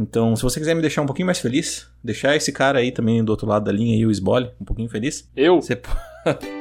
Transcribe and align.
Então, 0.00 0.34
se 0.34 0.42
você 0.42 0.58
quiser 0.58 0.74
me 0.74 0.80
deixar 0.80 1.02
um 1.02 1.06
pouquinho 1.06 1.26
mais 1.26 1.38
feliz, 1.38 1.86
deixar 2.02 2.34
esse 2.34 2.50
cara 2.50 2.78
aí 2.78 2.90
também 2.90 3.22
do 3.22 3.30
outro 3.30 3.46
lado 3.46 3.64
da 3.64 3.72
linha 3.72 3.94
aí, 3.94 4.06
o 4.06 4.10
Sbole, 4.10 4.50
um 4.60 4.64
pouquinho 4.64 4.88
feliz. 4.88 5.28
Eu? 5.36 5.60
Você 5.60 5.78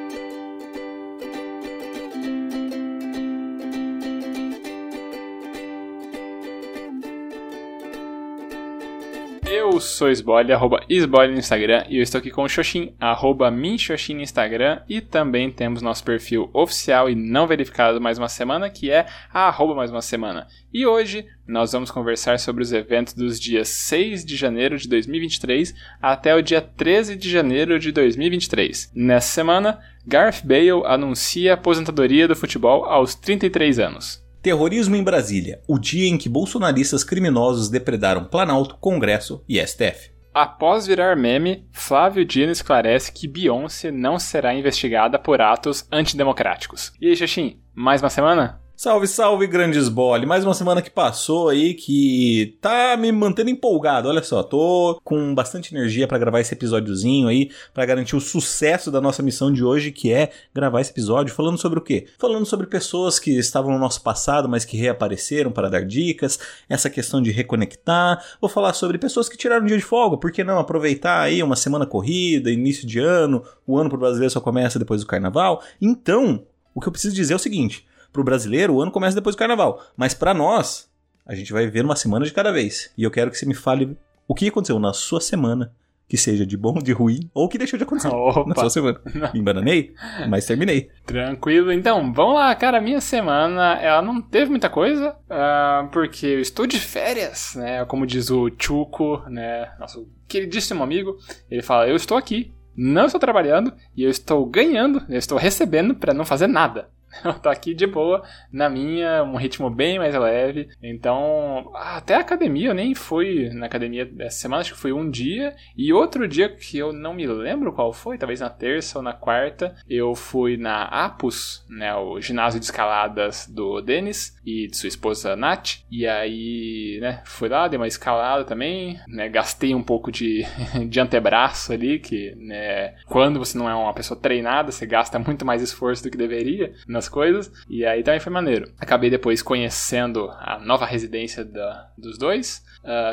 Eu 9.80 9.82
sou 9.82 10.12
Sbole, 10.12 10.52
arroba 10.52 10.84
Sbole 10.90 11.32
no 11.32 11.40
Instagram, 11.40 11.86
e 11.88 11.96
eu 11.96 12.04
estou 12.04 12.20
aqui 12.20 12.30
com 12.30 12.44
o 12.44 12.50
Xoxin, 12.50 12.94
arroba 13.00 13.50
Minxoxin 13.50 14.16
no 14.16 14.22
Instagram, 14.22 14.82
e 14.90 15.00
também 15.00 15.50
temos 15.50 15.82
nosso 15.82 16.04
perfil 16.04 16.50
oficial 16.52 17.10
e 17.10 17.16
não 17.16 17.48
verificado 17.48 18.02
mais 18.02 18.18
uma 18.18 18.28
semana, 18.28 18.70
que 18.70 18.92
é 18.92 19.06
arroba 19.34 19.74
mais 19.74 19.90
uma 19.90 20.02
semana. 20.02 20.48
E 20.74 20.86
hoje 20.86 21.26
nós 21.48 21.72
vamos 21.72 21.92
conversar 21.92 22.40
sobre 22.40 22.62
os 22.62 22.74
eventos 22.74 23.14
dos 23.14 23.40
dias 23.40 23.70
6 23.70 24.26
de 24.26 24.36
janeiro 24.36 24.78
de 24.78 24.90
2023 24.90 25.74
até 26.02 26.36
o 26.36 26.42
dia 26.42 26.60
13 26.60 27.16
de 27.16 27.32
janeiro 27.32 27.80
de 27.80 27.94
2023. 27.94 28.92
Nessa 28.94 29.32
semana, 29.32 29.80
Gareth 30.06 30.42
Bale 30.44 30.84
anuncia 30.88 31.52
a 31.52 31.54
aposentadoria 31.54 32.28
do 32.28 32.36
futebol 32.36 32.84
aos 32.84 33.16
33 33.16 33.80
anos. 33.80 34.29
Terrorismo 34.42 34.96
em 34.96 35.04
Brasília, 35.04 35.62
o 35.68 35.78
dia 35.78 36.08
em 36.08 36.18
que 36.18 36.30
bolsonaristas 36.30 37.04
criminosos 37.04 37.70
depredaram 37.70 38.24
Planalto, 38.24 38.78
Congresso 38.78 39.44
e 39.50 39.60
STF. 39.60 40.12
Após 40.34 40.88
virar 40.88 41.18
meme, 41.18 41.68
Flávio 41.74 42.24
Dino 42.24 42.52
esclarece 42.52 43.12
que 43.12 43.28
Beyoncé 43.28 43.92
não 43.92 44.18
será 44.18 44.54
investigada 44.54 45.20
por 45.20 45.42
atos 45.42 45.86
antidemocráticos. 45.92 46.94
E 47.02 47.08
aí, 47.08 47.16
Xaxim, 47.18 47.60
mais 47.76 48.02
uma 48.02 48.10
semana? 48.10 48.62
Salve, 48.82 49.10
salve, 49.10 49.46
grandes 49.46 49.90
bole. 49.90 50.26
Mais 50.26 50.46
uma 50.46 50.54
semana 50.54 50.82
que 50.82 50.90
passou 50.90 51.50
aí 51.50 51.74
que 51.74 52.58
tá 52.62 52.96
me 52.96 53.12
mantendo 53.12 53.50
empolgado. 53.50 54.08
Olha 54.08 54.24
só, 54.24 54.42
tô 54.42 55.02
com 55.04 55.36
bastante 55.36 55.76
energia 55.76 56.08
para 56.08 56.18
gravar 56.18 56.40
esse 56.40 56.54
episódiozinho 56.54 57.28
aí, 57.28 57.52
para 57.74 57.86
garantir 57.86 58.16
o 58.16 58.22
sucesso 58.22 58.90
da 58.90 59.02
nossa 59.02 59.22
missão 59.22 59.52
de 59.52 59.66
hoje, 59.66 59.92
que 59.92 60.14
é 60.14 60.32
gravar 60.56 60.80
esse 60.80 60.92
episódio 60.92 61.36
falando 61.36 61.58
sobre 61.58 61.78
o 61.78 61.82
quê? 61.82 62.08
Falando 62.18 62.46
sobre 62.46 62.68
pessoas 62.68 63.20
que 63.20 63.32
estavam 63.32 63.74
no 63.74 63.80
nosso 63.80 64.02
passado, 64.02 64.48
mas 64.48 64.64
que 64.64 64.78
reapareceram 64.78 65.52
para 65.52 65.70
dar 65.70 65.86
dicas, 65.86 66.40
essa 66.70 66.90
questão 66.90 67.22
de 67.22 67.32
reconectar. 67.32 68.24
Vou 68.40 68.50
falar 68.50 68.72
sobre 68.72 68.98
pessoas 68.98 69.28
que 69.28 69.36
tiraram 69.36 69.64
um 69.64 69.68
dia 69.68 69.76
de 69.76 69.84
folga, 69.84 70.16
por 70.16 70.32
que 70.32 70.42
não 70.42 70.58
aproveitar 70.58 71.20
aí 71.20 71.44
uma 71.44 71.58
semana 71.58 71.86
corrida, 71.86 72.50
início 72.50 72.88
de 72.88 73.00
ano, 73.00 73.44
o 73.68 73.78
ano 73.78 73.90
pro 73.90 74.00
brasileiro 74.00 74.32
só 74.32 74.40
começa 74.40 74.80
depois 74.80 75.02
do 75.02 75.08
carnaval. 75.08 75.62
Então, 75.82 76.46
o 76.74 76.80
que 76.80 76.88
eu 76.88 76.94
preciso 76.94 77.14
dizer 77.14 77.34
é 77.34 77.36
o 77.36 77.40
seguinte: 77.40 77.89
Pro 78.12 78.24
brasileiro, 78.24 78.76
o 78.76 78.82
ano 78.82 78.92
começa 78.92 79.16
depois 79.16 79.36
do 79.36 79.40
carnaval. 79.40 79.82
Mas 79.96 80.14
para 80.14 80.34
nós, 80.34 80.90
a 81.26 81.36
gente 81.36 81.54
vai 81.54 81.68
ver 81.68 81.86
uma 81.86 81.96
semana 81.96 82.26
de 82.26 82.34
cada 82.34 82.52
vez. 82.52 82.92
E 82.98 83.04
eu 83.04 83.12
quero 83.12 83.30
que 83.30 83.38
você 83.38 83.46
me 83.46 83.54
fale 83.54 83.98
o 84.28 84.34
que 84.34 84.48
aconteceu 84.48 84.80
na 84.80 84.94
sua 84.94 85.22
semana, 85.22 85.72
que 86.08 86.18
seja 86.18 86.44
de 86.44 86.58
bom, 86.58 86.74
de 86.74 86.92
ruim, 86.92 87.30
ou 87.36 87.48
que 87.48 87.58
deixou 87.58 87.78
de 87.78 87.84
acontecer 87.84 88.08
Opa. 88.14 88.44
na 88.48 88.56
sua 88.56 88.70
semana. 88.72 89.00
Me 89.32 89.40
embananei, 89.40 89.94
mas 90.28 90.46
terminei. 90.48 90.90
Tranquilo, 91.06 91.72
então 91.72 92.12
vamos 92.12 92.34
lá, 92.34 92.54
cara. 92.56 92.82
Minha 92.82 93.00
semana 93.00 93.76
ela 93.80 94.02
não 94.02 94.20
teve 94.20 94.50
muita 94.50 94.70
coisa, 94.72 95.16
ah, 95.30 95.88
porque 95.92 96.26
eu 96.26 96.40
estou 96.40 96.66
de 96.66 96.80
férias, 96.80 97.54
né? 97.56 97.86
Como 97.86 98.08
diz 98.08 98.32
o 98.32 98.50
Chuco, 98.58 99.22
né? 99.30 99.72
Nosso 99.80 100.08
queridíssimo 100.28 100.82
amigo, 100.84 101.16
ele 101.50 101.62
fala: 101.62 101.88
Eu 101.88 101.96
estou 101.96 102.18
aqui, 102.18 102.52
não 102.76 103.06
estou 103.06 103.20
trabalhando 103.20 103.72
e 103.96 104.04
eu 104.04 104.10
estou 104.10 104.44
ganhando, 104.48 105.04
eu 105.10 105.18
estou 105.20 105.38
recebendo 105.38 105.94
para 105.94 106.14
não 106.14 106.26
fazer 106.26 106.48
nada. 106.48 106.90
Eu 107.24 107.34
tô 107.34 107.50
aqui 107.50 107.74
de 107.74 107.88
boa, 107.88 108.24
na 108.52 108.70
minha, 108.70 109.24
um 109.24 109.36
ritmo 109.36 109.70
bem 109.70 109.98
mais 109.98 110.16
leve. 110.16 110.70
Então, 110.82 111.72
até 111.76 112.16
a 112.16 112.20
academia, 112.20 112.70
eu 112.70 112.74
nem 112.74 112.94
fui 112.96 113.50
na 113.50 113.66
academia 113.66 114.10
essa 114.20 114.40
semana, 114.40 114.62
acho 114.62 114.74
que 114.74 114.80
foi 114.80 114.92
um 114.92 115.10
dia. 115.10 115.56
E 115.78 115.92
outro 115.94 116.28
dia 116.28 116.50
que 116.50 116.78
eu 116.78 116.94
não 116.94 117.14
me 117.14 117.26
lembro 117.28 117.74
qual 117.74 117.92
foi, 117.92 118.18
talvez 118.18 118.40
na 118.40 118.50
terça 118.50 119.00
ou 119.00 119.04
na 119.04 119.14
quarta, 119.14 119.76
eu 119.90 120.16
fui 120.16 120.58
na 120.58 120.84
Apus, 120.84 121.66
né, 121.70 121.94
o 121.96 122.20
ginásio 122.22 122.60
de 122.60 122.66
escaladas 122.66 123.48
do 123.48 123.82
Denis 123.82 124.38
e 124.46 124.68
de 124.68 124.78
sua 124.78 124.88
esposa 124.88 125.36
Nath. 125.36 125.80
E 125.92 126.08
aí, 126.08 127.00
né, 127.02 127.22
fui 127.26 127.50
lá, 127.50 127.68
dei 127.68 127.78
uma 127.78 127.88
escalada 127.88 128.44
também, 128.44 129.00
né, 129.08 129.30
gastei 129.30 129.74
um 129.74 129.84
pouco 129.84 130.12
de, 130.12 130.46
de 130.88 131.00
antebraço 131.00 131.74
ali, 131.74 132.00
que, 132.00 132.36
né, 132.36 132.96
quando 133.06 133.40
você 133.40 133.58
não 133.58 133.70
é 133.70 133.76
uma 133.76 133.94
pessoa 133.94 134.20
treinada, 134.20 134.72
você 134.72 134.86
gasta 134.86 135.20
muito 135.20 135.46
mais 135.46 135.62
esforço 135.62 136.04
do 136.04 136.10
que 136.10 136.18
deveria 136.18 136.74
coisas. 137.08 137.52
E 137.70 137.86
aí 137.86 138.04
também 138.04 138.20
foi 138.20 138.34
maneiro. 138.34 138.72
Acabei 138.80 139.10
depois 139.10 139.42
conhecendo 139.42 140.30
a 140.40 140.60
nova 140.60 140.86
residência 140.86 141.46
da, 141.46 141.90
dos 141.98 142.18
dois, 142.18 142.66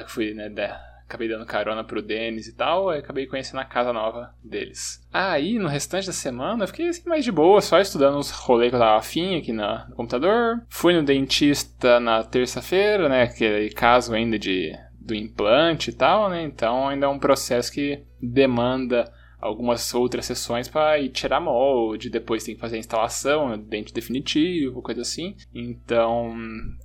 que 0.07 0.11
fui, 0.13 0.33
né, 0.35 0.49
da- 0.49 0.81
acabei 1.07 1.29
dando 1.29 1.47
carona 1.47 1.85
pro 1.85 2.03
Denis 2.03 2.49
e 2.49 2.53
tal, 2.57 2.89
aí 2.89 2.99
acabei 2.99 3.27
conhecendo 3.27 3.61
a 3.61 3.65
casa 3.65 3.93
nova 3.93 4.35
deles. 4.43 5.01
Aí, 5.13 5.57
no 5.57 5.69
restante 5.69 6.09
da 6.09 6.13
semana, 6.13 6.65
eu 6.65 6.69
fiquei 6.69 6.89
assim 6.89 7.09
mais 7.09 7.25
de 7.25 7.31
boa, 7.31 7.61
só 7.61 7.79
estudando 7.79 8.19
uns 8.19 8.31
rolês 8.33 8.71
que 8.71 8.75
eu 8.75 8.81
tava 8.81 8.99
afim 8.99 9.37
aqui 9.39 9.53
na- 9.53 9.87
no 9.89 9.95
computador. 9.95 10.61
Fui 10.69 10.93
no 10.93 11.05
dentista 11.05 12.01
na 12.01 12.25
terça-feira, 12.25 13.09
né, 13.09 13.29
que 13.29 13.45
é 13.45 13.69
caso 13.69 14.15
ainda 14.15 14.37
de 14.39 14.73
do 14.99 15.15
implante 15.15 15.91
e 15.91 15.93
tal, 15.93 16.29
né? 16.29 16.43
Então 16.43 16.89
ainda 16.89 17.07
é 17.07 17.09
um 17.09 17.21
processo 17.21 17.71
que 17.71 18.03
demanda 18.21 19.05
algumas 19.41 19.93
outras 19.95 20.27
sessões 20.27 20.69
para 20.69 20.99
ir 20.99 21.11
tirar 21.11 21.41
molde, 21.41 22.11
depois 22.11 22.45
tem 22.45 22.55
que 22.55 22.61
fazer 22.61 22.77
a 22.77 22.81
instalação, 22.81 23.59
dente 23.59 23.93
definitivo, 23.93 24.83
coisa 24.83 25.03
assim. 25.03 25.37
Então, 25.55 26.35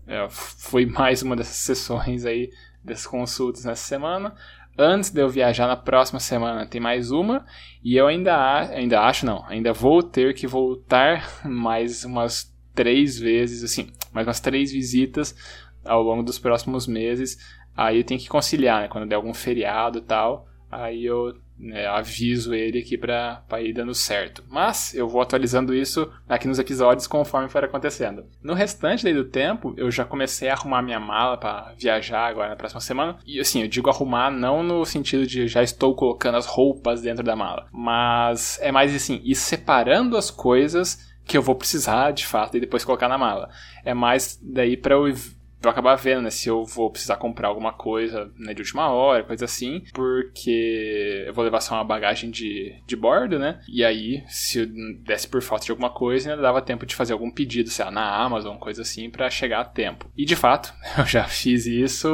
é, 0.07 0.27
foi 0.29 0.85
mais 0.85 1.21
uma 1.21 1.35
dessas 1.35 1.55
sessões 1.55 2.25
aí, 2.25 2.51
dessas 2.83 3.07
consultas 3.07 3.65
nessa 3.65 3.83
semana. 3.83 4.35
Antes 4.77 5.09
de 5.09 5.21
eu 5.21 5.29
viajar 5.29 5.67
na 5.67 5.75
próxima 5.75 6.19
semana, 6.19 6.65
tem 6.65 6.79
mais 6.79 7.11
uma. 7.11 7.45
E 7.83 7.95
eu 7.95 8.07
ainda, 8.07 8.59
ainda 8.71 9.01
acho, 9.01 9.25
não, 9.25 9.45
ainda 9.45 9.73
vou 9.73 10.01
ter 10.01 10.33
que 10.33 10.47
voltar 10.47 11.29
mais 11.45 12.03
umas 12.03 12.51
três 12.73 13.19
vezes, 13.19 13.63
assim, 13.63 13.91
mais 14.13 14.27
umas 14.27 14.39
três 14.39 14.71
visitas 14.71 15.35
ao 15.83 16.01
longo 16.01 16.23
dos 16.23 16.39
próximos 16.39 16.87
meses. 16.87 17.37
Aí 17.75 17.97
eu 17.97 18.03
tenho 18.03 18.19
que 18.19 18.29
conciliar, 18.29 18.81
né? 18.81 18.87
Quando 18.87 19.07
der 19.07 19.15
algum 19.15 19.33
feriado 19.33 19.99
e 19.99 20.01
tal, 20.01 20.47
aí 20.69 21.05
eu 21.05 21.33
né, 21.61 21.85
aviso 21.85 22.53
ele 22.53 22.79
aqui 22.79 22.97
pra 22.97 23.43
ir 23.61 23.73
dando 23.73 23.93
certo. 23.93 24.43
Mas 24.49 24.93
eu 24.95 25.07
vou 25.07 25.21
atualizando 25.21 25.73
isso 25.73 26.11
aqui 26.27 26.47
nos 26.47 26.59
episódios 26.59 27.07
conforme 27.07 27.47
for 27.47 27.63
acontecendo. 27.63 28.25
No 28.41 28.53
restante 28.53 29.03
daí 29.03 29.13
do 29.13 29.25
tempo, 29.25 29.73
eu 29.77 29.91
já 29.91 30.03
comecei 30.03 30.49
a 30.49 30.53
arrumar 30.53 30.81
minha 30.81 30.99
mala 30.99 31.37
pra 31.37 31.73
viajar 31.77 32.27
agora 32.27 32.49
na 32.49 32.55
próxima 32.55 32.81
semana. 32.81 33.17
E 33.25 33.39
assim, 33.39 33.61
eu 33.61 33.67
digo 33.67 33.89
arrumar 33.89 34.31
não 34.31 34.63
no 34.63 34.83
sentido 34.85 35.27
de 35.27 35.47
já 35.47 35.61
estou 35.61 35.95
colocando 35.95 36.37
as 36.37 36.45
roupas 36.45 37.01
dentro 37.01 37.23
da 37.23 37.35
mala, 37.35 37.67
mas 37.71 38.59
é 38.61 38.71
mais 38.71 38.95
assim, 38.95 39.21
ir 39.23 39.35
separando 39.35 40.17
as 40.17 40.31
coisas 40.31 41.11
que 41.23 41.37
eu 41.37 41.41
vou 41.41 41.55
precisar 41.55 42.11
de 42.11 42.25
fato 42.25 42.57
e 42.57 42.59
depois 42.59 42.83
colocar 42.83 43.07
na 43.07 43.17
mala. 43.17 43.49
É 43.85 43.93
mais 43.93 44.39
daí 44.41 44.75
pra 44.75 44.95
eu 44.95 45.13
pra 45.61 45.69
eu 45.69 45.71
acabar 45.71 45.95
vendo, 45.95 46.23
né, 46.23 46.29
se 46.29 46.49
eu 46.49 46.65
vou 46.65 46.89
precisar 46.89 47.17
comprar 47.17 47.47
alguma 47.47 47.71
coisa 47.71 48.31
né, 48.35 48.53
de 48.53 48.61
última 48.61 48.89
hora, 48.89 49.23
coisa 49.23 49.45
assim, 49.45 49.83
porque 49.93 51.23
eu 51.27 51.33
vou 51.33 51.43
levar 51.43 51.61
só 51.61 51.75
uma 51.75 51.83
bagagem 51.83 52.31
de, 52.31 52.81
de 52.85 52.95
bordo, 52.95 53.37
né? 53.37 53.61
E 53.69 53.83
aí, 53.83 54.23
se 54.27 54.59
eu 54.59 54.67
desse 55.03 55.27
por 55.27 55.41
falta 55.41 55.65
de 55.65 55.71
alguma 55.71 55.91
coisa, 55.91 56.31
ainda 56.31 56.41
dava 56.41 56.61
tempo 56.61 56.85
de 56.85 56.95
fazer 56.95 57.13
algum 57.13 57.29
pedido, 57.29 57.69
sei 57.69 57.85
lá, 57.85 57.91
na 57.91 58.15
Amazon, 58.15 58.57
coisa 58.57 58.81
assim, 58.81 59.09
pra 59.09 59.29
chegar 59.29 59.61
a 59.61 59.65
tempo. 59.65 60.11
E 60.17 60.25
de 60.25 60.35
fato, 60.35 60.73
eu 60.97 61.05
já 61.05 61.25
fiz 61.25 61.65
isso, 61.67 62.09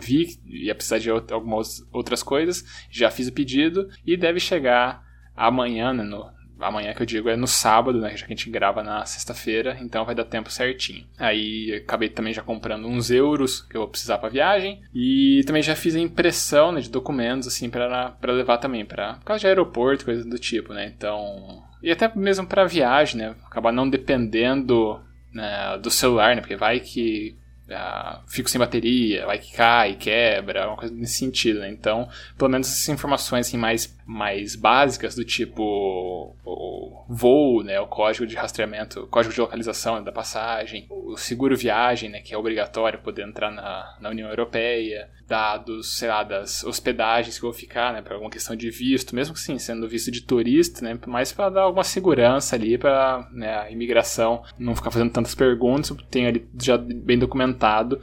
vi 0.00 0.26
que 0.26 0.66
ia 0.66 0.74
precisar 0.74 0.98
de 0.98 1.08
algumas 1.10 1.86
outras 1.92 2.22
coisas, 2.22 2.64
já 2.90 3.10
fiz 3.10 3.28
o 3.28 3.32
pedido 3.32 3.88
e 4.04 4.16
deve 4.16 4.40
chegar 4.40 5.06
amanhã, 5.36 5.92
né, 5.92 6.02
no, 6.02 6.26
amanhã 6.60 6.94
que 6.94 7.02
eu 7.02 7.06
digo 7.06 7.28
é 7.28 7.36
no 7.36 7.46
sábado, 7.46 8.00
né? 8.00 8.16
Já 8.16 8.26
que 8.26 8.32
a 8.32 8.36
gente 8.36 8.50
grava 8.50 8.82
na 8.82 9.04
sexta-feira, 9.04 9.76
então 9.80 10.04
vai 10.04 10.14
dar 10.14 10.24
tempo 10.24 10.50
certinho. 10.50 11.06
Aí 11.18 11.74
acabei 11.74 12.08
também 12.08 12.32
já 12.32 12.42
comprando 12.42 12.86
uns 12.86 13.10
euros 13.10 13.62
que 13.62 13.76
eu 13.76 13.82
vou 13.82 13.90
precisar 13.90 14.18
pra 14.18 14.28
viagem. 14.28 14.82
E 14.94 15.42
também 15.46 15.62
já 15.62 15.74
fiz 15.76 15.94
a 15.94 16.00
impressão 16.00 16.72
né, 16.72 16.80
de 16.80 16.90
documentos, 16.90 17.48
assim, 17.48 17.70
pra 17.70 18.16
levar 18.24 18.58
também, 18.58 18.84
pra, 18.84 19.14
por 19.14 19.24
causa 19.24 19.40
de 19.40 19.46
aeroporto, 19.46 20.04
coisa 20.04 20.24
do 20.24 20.38
tipo, 20.38 20.72
né? 20.72 20.92
Então. 20.96 21.62
E 21.82 21.90
até 21.90 22.10
mesmo 22.14 22.46
pra 22.46 22.64
viagem, 22.64 23.20
né? 23.20 23.34
Acabar 23.46 23.72
não 23.72 23.88
dependendo 23.88 25.00
né, 25.32 25.78
do 25.78 25.90
celular, 25.90 26.34
né? 26.34 26.40
Porque 26.40 26.56
vai 26.56 26.80
que. 26.80 27.36
ah, 27.70 28.20
fico 28.26 28.50
sem 28.50 28.58
bateria, 28.58 29.26
vai 29.26 29.38
que 29.38 29.52
cai, 29.52 29.94
quebra, 29.94 30.68
uma 30.68 30.76
coisa 30.76 30.94
nesse 30.94 31.18
sentido, 31.18 31.60
né? 31.60 31.70
Então, 31.70 32.08
pelo 32.36 32.50
menos 32.50 32.68
essas 32.68 32.88
informações 32.88 33.46
assim, 33.46 33.56
mais, 33.56 33.96
mais 34.08 34.56
básicas 34.56 35.14
do 35.14 35.22
tipo 35.22 36.34
o 36.42 37.04
voo, 37.06 37.62
né, 37.62 37.78
o 37.78 37.86
código 37.86 38.26
de 38.26 38.34
rastreamento, 38.36 39.06
código 39.08 39.34
de 39.34 39.40
localização 39.40 40.02
da 40.02 40.10
passagem, 40.10 40.86
o 40.88 41.14
seguro 41.18 41.54
viagem, 41.54 42.08
né, 42.08 42.22
que 42.22 42.32
é 42.32 42.38
obrigatório 42.38 43.00
poder 43.00 43.28
entrar 43.28 43.50
na, 43.50 43.98
na 44.00 44.08
União 44.08 44.26
Europeia, 44.30 45.10
dados, 45.26 45.98
sei 45.98 46.08
lá, 46.08 46.22
das 46.22 46.64
hospedagens 46.64 47.36
que 47.36 47.42
vou 47.42 47.52
ficar, 47.52 47.92
né, 47.92 48.00
para 48.00 48.14
alguma 48.14 48.30
questão 48.30 48.56
de 48.56 48.70
visto, 48.70 49.14
mesmo 49.14 49.34
que 49.34 49.40
sim, 49.40 49.58
sendo 49.58 49.86
visto 49.86 50.10
de 50.10 50.22
turista, 50.22 50.82
né, 50.82 50.98
mas 51.06 51.30
para 51.30 51.50
dar 51.50 51.62
alguma 51.64 51.84
segurança 51.84 52.56
ali 52.56 52.78
para 52.78 53.28
né, 53.30 53.58
a 53.58 53.70
imigração 53.70 54.42
não 54.58 54.74
ficar 54.74 54.90
fazendo 54.90 55.12
tantas 55.12 55.34
perguntas, 55.34 55.94
tem 56.10 56.26
ali 56.26 56.48
já 56.58 56.78
bem 56.78 57.18
documentado 57.18 58.00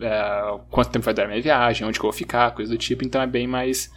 é, 0.00 0.58
quanto 0.68 0.90
tempo 0.90 1.04
vai 1.04 1.14
durar 1.14 1.28
minha 1.28 1.40
viagem, 1.40 1.86
onde 1.86 2.00
que 2.00 2.04
eu 2.04 2.10
vou 2.10 2.18
ficar, 2.18 2.50
coisa 2.50 2.72
do 2.72 2.76
tipo, 2.76 3.04
então 3.04 3.22
é 3.22 3.26
bem 3.26 3.46
mais 3.46 3.88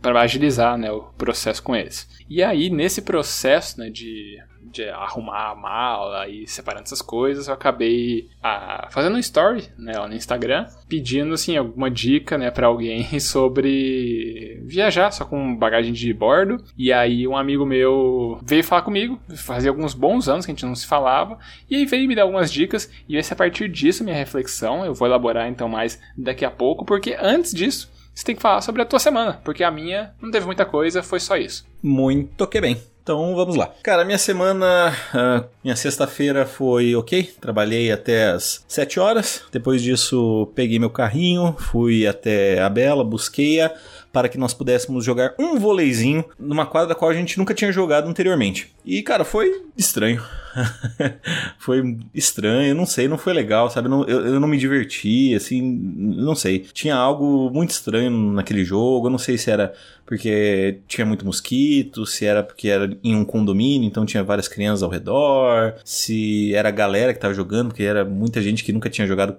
para 0.00 0.20
agilizar 0.20 0.76
né, 0.76 0.90
o 0.90 1.02
processo 1.16 1.62
com 1.62 1.74
eles. 1.74 2.08
E 2.28 2.42
aí, 2.42 2.70
nesse 2.70 3.02
processo 3.02 3.78
né, 3.78 3.90
de, 3.90 4.38
de 4.62 4.88
arrumar 4.88 5.50
a 5.50 5.54
mala 5.54 6.28
e 6.28 6.46
separando 6.46 6.84
essas 6.84 7.02
coisas, 7.02 7.48
eu 7.48 7.54
acabei 7.54 8.28
ah, 8.42 8.88
fazendo 8.90 9.16
um 9.16 9.18
story 9.18 9.68
né, 9.78 9.98
lá 9.98 10.08
no 10.08 10.14
Instagram, 10.14 10.66
pedindo 10.88 11.34
assim, 11.34 11.56
alguma 11.56 11.90
dica 11.90 12.38
né, 12.38 12.50
para 12.50 12.66
alguém 12.66 13.06
sobre 13.20 14.62
viajar 14.64 15.10
só 15.10 15.24
com 15.24 15.56
bagagem 15.56 15.92
de 15.92 16.12
bordo. 16.12 16.62
E 16.76 16.92
aí, 16.92 17.26
um 17.26 17.36
amigo 17.36 17.66
meu 17.66 18.38
veio 18.42 18.64
falar 18.64 18.82
comigo, 18.82 19.20
fazia 19.36 19.70
alguns 19.70 19.94
bons 19.94 20.28
anos 20.28 20.46
que 20.46 20.52
a 20.52 20.54
gente 20.54 20.66
não 20.66 20.74
se 20.74 20.86
falava, 20.86 21.38
e 21.68 21.76
aí 21.76 21.86
veio 21.86 22.08
me 22.08 22.14
dar 22.14 22.22
algumas 22.22 22.52
dicas, 22.52 22.90
e 23.08 23.22
ser 23.22 23.34
a 23.34 23.36
partir 23.36 23.68
disso 23.68 24.04
minha 24.04 24.16
reflexão. 24.16 24.84
Eu 24.84 24.94
vou 24.94 25.06
elaborar 25.06 25.48
então 25.48 25.68
mais 25.68 26.00
daqui 26.16 26.44
a 26.44 26.50
pouco, 26.50 26.84
porque 26.84 27.16
antes 27.20 27.52
disso 27.52 27.91
você 28.14 28.24
tem 28.24 28.36
que 28.36 28.42
falar 28.42 28.60
sobre 28.60 28.82
a 28.82 28.84
tua 28.84 28.98
semana, 28.98 29.40
porque 29.44 29.64
a 29.64 29.70
minha 29.70 30.14
não 30.20 30.30
teve 30.30 30.46
muita 30.46 30.64
coisa, 30.64 31.02
foi 31.02 31.20
só 31.20 31.36
isso. 31.36 31.64
Muito 31.82 32.46
que 32.46 32.60
bem. 32.60 32.80
Então 33.02 33.34
vamos 33.34 33.56
lá. 33.56 33.68
Cara, 33.82 34.04
minha 34.04 34.18
semana, 34.18 34.92
uh, 35.12 35.44
minha 35.64 35.74
sexta-feira 35.74 36.46
foi 36.46 36.94
ok. 36.94 37.34
Trabalhei 37.40 37.90
até 37.90 38.30
as 38.30 38.64
7 38.68 39.00
horas. 39.00 39.42
Depois 39.50 39.82
disso, 39.82 40.48
peguei 40.54 40.78
meu 40.78 40.90
carrinho, 40.90 41.56
fui 41.58 42.06
até 42.06 42.62
a 42.62 42.68
Bela, 42.68 43.02
busquei-a 43.02 43.74
para 44.12 44.28
que 44.28 44.38
nós 44.38 44.52
pudéssemos 44.52 45.04
jogar 45.04 45.34
um 45.38 45.58
voleizinho 45.58 46.24
numa 46.38 46.66
quadra 46.66 46.94
qual 46.94 47.10
a 47.10 47.14
gente 47.14 47.38
nunca 47.38 47.54
tinha 47.54 47.72
jogado 47.72 48.08
anteriormente. 48.08 48.72
E, 48.84 49.02
cara, 49.02 49.24
foi 49.24 49.62
estranho. 49.76 50.22
foi 51.58 51.98
estranho, 52.14 52.74
não 52.74 52.84
sei, 52.84 53.08
não 53.08 53.16
foi 53.16 53.32
legal, 53.32 53.70
sabe? 53.70 53.88
Não, 53.88 54.04
eu, 54.04 54.26
eu, 54.26 54.40
não 54.40 54.48
me 54.48 54.58
diverti, 54.58 55.34
assim, 55.34 55.62
não 55.62 56.34
sei. 56.34 56.60
Tinha 56.72 56.94
algo 56.94 57.50
muito 57.50 57.70
estranho 57.70 58.10
naquele 58.10 58.64
jogo, 58.64 59.06
eu 59.06 59.10
não 59.10 59.18
sei 59.18 59.38
se 59.38 59.50
era 59.50 59.72
porque 60.12 60.80
tinha 60.86 61.06
muito 61.06 61.24
mosquito, 61.24 62.04
se 62.04 62.26
era 62.26 62.42
porque 62.42 62.68
era 62.68 62.94
em 63.02 63.16
um 63.16 63.24
condomínio, 63.24 63.88
então 63.88 64.04
tinha 64.04 64.22
várias 64.22 64.46
crianças 64.46 64.82
ao 64.82 64.90
redor, 64.90 65.76
se 65.86 66.54
era 66.54 66.68
a 66.68 66.70
galera 66.70 67.14
que 67.14 67.18
tava 67.18 67.32
jogando, 67.32 67.68
porque 67.68 67.82
era 67.82 68.04
muita 68.04 68.42
gente 68.42 68.62
que 68.62 68.74
nunca 68.74 68.90
tinha 68.90 69.06
jogado, 69.06 69.38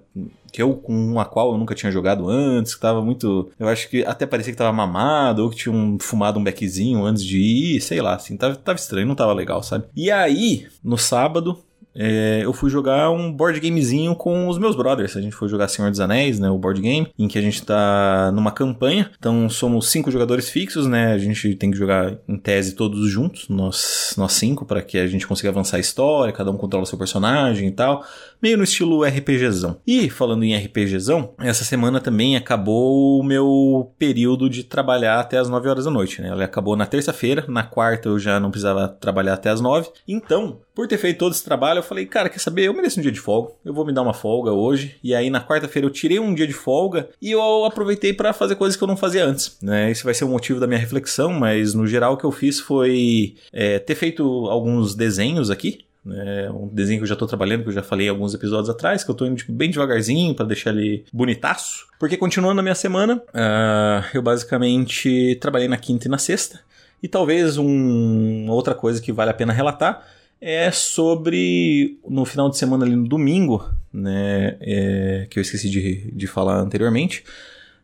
que 0.52 0.64
eu 0.64 0.74
com 0.74 1.20
a 1.20 1.26
qual 1.26 1.52
eu 1.52 1.60
nunca 1.60 1.76
tinha 1.76 1.92
jogado 1.92 2.28
antes, 2.28 2.74
que 2.74 2.82
tava 2.82 3.04
muito, 3.04 3.52
eu 3.60 3.68
acho 3.68 3.88
que 3.88 4.04
até 4.04 4.26
parecia 4.26 4.52
que 4.52 4.58
tava 4.58 4.74
mamado, 4.74 5.44
ou 5.44 5.52
que 5.52 5.58
tinha 5.58 5.76
um, 5.76 6.00
fumado 6.00 6.40
um 6.40 6.44
beckzinho 6.44 7.06
antes 7.06 7.24
de 7.24 7.38
ir, 7.38 7.80
sei 7.80 8.02
lá, 8.02 8.16
assim, 8.16 8.36
tava, 8.36 8.56
tava 8.56 8.80
estranho, 8.80 9.06
não 9.06 9.14
tava 9.14 9.32
legal, 9.32 9.62
sabe? 9.62 9.86
E 9.96 10.10
aí, 10.10 10.66
no 10.84 10.98
sábado, 10.98 11.64
é, 11.96 12.42
eu 12.44 12.54
fui 12.54 12.70
jogar 12.70 13.12
um 13.12 13.32
board 13.32 13.60
gamezinho 13.60 14.16
com 14.16 14.48
os 14.48 14.58
meus 14.58 14.76
brothers. 14.76 15.16
A 15.16 15.22
gente 15.22 15.36
foi 15.36 15.48
jogar 15.48 15.68
Senhor 15.68 15.90
dos 15.90 16.00
Anéis, 16.00 16.40
né? 16.40 16.50
O 16.50 16.58
board 16.58 16.82
game, 16.82 17.08
em 17.18 17.28
que 17.28 17.38
a 17.38 17.42
gente 17.42 17.64
tá 17.64 18.32
numa 18.34 18.52
campanha. 18.52 19.12
Então 19.18 19.50
somos 19.50 19.90
cinco 19.90 20.12
jogadores 20.12 20.50
fixos, 20.50 20.88
né? 20.88 21.14
A 21.14 21.18
gente 21.18 21.56
tem 21.56 21.72
que 21.72 21.78
jogar 21.78 22.18
em 22.28 22.38
tese 22.38 22.76
todos 22.76 23.10
juntos, 23.10 23.48
nós, 23.50 24.14
nós 24.18 24.34
cinco, 24.34 24.66
para 24.66 24.82
que 24.82 24.98
a 24.98 25.08
gente 25.08 25.28
consiga 25.28 25.50
avançar 25.50 25.78
a 25.78 25.80
história, 25.80 26.34
cada 26.34 26.52
um 26.52 26.58
controla 26.58 26.86
seu 26.86 26.98
personagem 26.98 27.68
e 27.68 27.72
tal. 27.72 28.04
Meio 28.42 28.58
no 28.58 28.64
estilo 28.64 29.04
RPGzão. 29.04 29.78
E 29.86 30.10
falando 30.10 30.44
em 30.44 30.56
RPGzão, 30.56 31.34
essa 31.40 31.64
semana 31.64 32.00
também 32.00 32.36
acabou 32.36 33.20
o 33.20 33.24
meu 33.24 33.94
período 33.98 34.50
de 34.50 34.64
trabalhar 34.64 35.20
até 35.20 35.38
as 35.38 35.50
9 35.50 35.70
horas 35.70 35.86
da 35.86 35.92
noite, 35.92 36.22
né? 36.22 36.30
Ela 36.30 36.44
acabou 36.44 36.76
na 36.76 36.86
terça-feira, 36.86 37.46
na 37.48 37.64
quarta 37.64 38.10
eu 38.10 38.20
já 38.20 38.40
não 38.40 38.50
precisava 38.50 38.88
trabalhar 38.88 39.34
até 39.34 39.50
as 39.50 39.62
9. 39.62 39.90
Então, 40.08 40.60
por 40.76 40.88
ter 40.88 40.98
feito 40.98 41.20
todo 41.20 41.34
esse 41.34 41.44
trabalho, 41.44 41.83
eu 41.84 41.88
falei, 41.88 42.06
cara, 42.06 42.30
quer 42.30 42.40
saber? 42.40 42.64
Eu 42.64 42.74
mereço 42.74 43.00
um 43.00 43.04
dia 43.04 43.12
de 43.12 43.20
folga. 43.20 43.52
Eu 43.64 43.74
vou 43.74 43.86
me 43.86 43.94
dar 43.94 44.02
uma 44.02 44.14
folga 44.14 44.52
hoje. 44.52 44.96
E 45.04 45.14
aí 45.14 45.30
na 45.30 45.46
quarta-feira 45.46 45.86
eu 45.86 45.92
tirei 45.92 46.20
um 46.20 46.34
dia 46.34 46.48
de 46.48 46.54
folga 46.54 47.10
e 47.22 47.32
eu 47.32 47.66
aproveitei 47.66 48.14
para 48.14 48.34
fazer 48.34 48.56
coisas 48.56 48.78
que 48.78 48.84
eu 48.84 48.88
não 48.88 48.98
fazia 48.98 49.26
antes. 49.26 49.58
Né? 49.62 49.92
Esse 49.92 50.04
vai 50.04 50.14
ser 50.14 50.24
o 50.26 50.30
motivo 50.30 50.60
da 50.60 50.68
minha 50.68 50.80
reflexão, 50.80 51.32
mas 51.32 51.74
no 51.74 51.86
geral 51.86 52.14
o 52.14 52.18
que 52.18 52.24
eu 52.24 52.32
fiz 52.32 52.60
foi 52.60 53.36
é, 53.52 53.80
ter 53.80 53.96
feito 53.96 54.24
alguns 54.50 54.96
desenhos 54.96 55.52
aqui. 55.52 55.86
É 56.06 56.50
um 56.52 56.68
desenho 56.68 57.00
que 57.00 57.04
eu 57.04 57.08
já 57.08 57.14
estou 57.14 57.28
trabalhando, 57.28 57.64
que 57.64 57.70
eu 57.70 57.74
já 57.74 57.84
falei 57.84 58.10
alguns 58.10 58.34
episódios 58.34 58.70
atrás, 58.70 59.04
que 59.04 59.10
eu 59.10 59.14
estou 59.14 59.26
indo 59.26 59.38
tipo, 59.38 59.54
bem 59.54 59.70
devagarzinho 59.70 60.36
para 60.36 60.46
deixar 60.46 60.72
ele 60.72 61.06
bonitaço. 61.14 61.88
Porque 61.98 62.18
continuando 62.18 62.60
a 62.60 62.64
minha 62.64 62.76
semana, 62.76 63.24
uh, 63.30 64.06
eu 64.14 64.22
basicamente 64.22 65.38
trabalhei 65.40 65.68
na 65.68 65.78
quinta 65.78 66.08
e 66.08 66.12
na 66.12 66.18
sexta. 66.18 66.60
E 67.02 67.08
talvez 67.08 67.58
um, 67.58 68.50
outra 68.50 68.74
coisa 68.74 69.02
que 69.02 69.12
vale 69.12 69.32
a 69.32 69.34
pena 69.34 69.52
relatar 69.52 70.06
é 70.46 70.70
sobre 70.72 71.98
no 72.06 72.26
final 72.26 72.50
de 72.50 72.58
semana 72.58 72.84
ali 72.84 72.98
no 72.98 73.08
domingo, 73.08 73.64
né, 73.94 74.58
é, 74.60 75.26
que 75.30 75.40
eu 75.40 75.42
esqueci 75.42 75.70
de, 75.70 76.12
de 76.12 76.28
falar 76.28 76.60
anteriormente, 76.60 77.24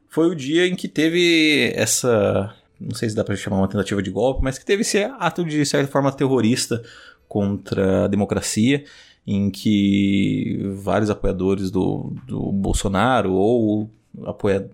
foi 0.10 0.28
o 0.28 0.36
dia 0.36 0.68
em 0.68 0.76
que 0.76 0.90
teve 0.90 1.72
essa, 1.74 2.54
não 2.78 2.94
sei 2.94 3.10
se 3.10 3.16
dá 3.16 3.24
para 3.24 3.38
chamar 3.38 3.60
uma 3.60 3.70
tentativa 3.70 4.04
de 4.04 4.12
golpe, 4.12 4.44
mas 4.44 4.60
que 4.60 4.66
teve 4.66 4.82
esse 4.82 4.98
ato 4.98 5.46
de 5.46 5.66
certa 5.66 5.90
forma 5.90 6.12
terrorista 6.12 6.84
contra 7.30 8.04
a 8.04 8.08
democracia, 8.08 8.84
em 9.26 9.50
que 9.50 10.60
vários 10.84 11.10
apoiadores 11.10 11.72
do, 11.72 12.14
do 12.28 12.52
Bolsonaro 12.52 13.32
ou 13.32 13.90
apoia, 14.26 14.70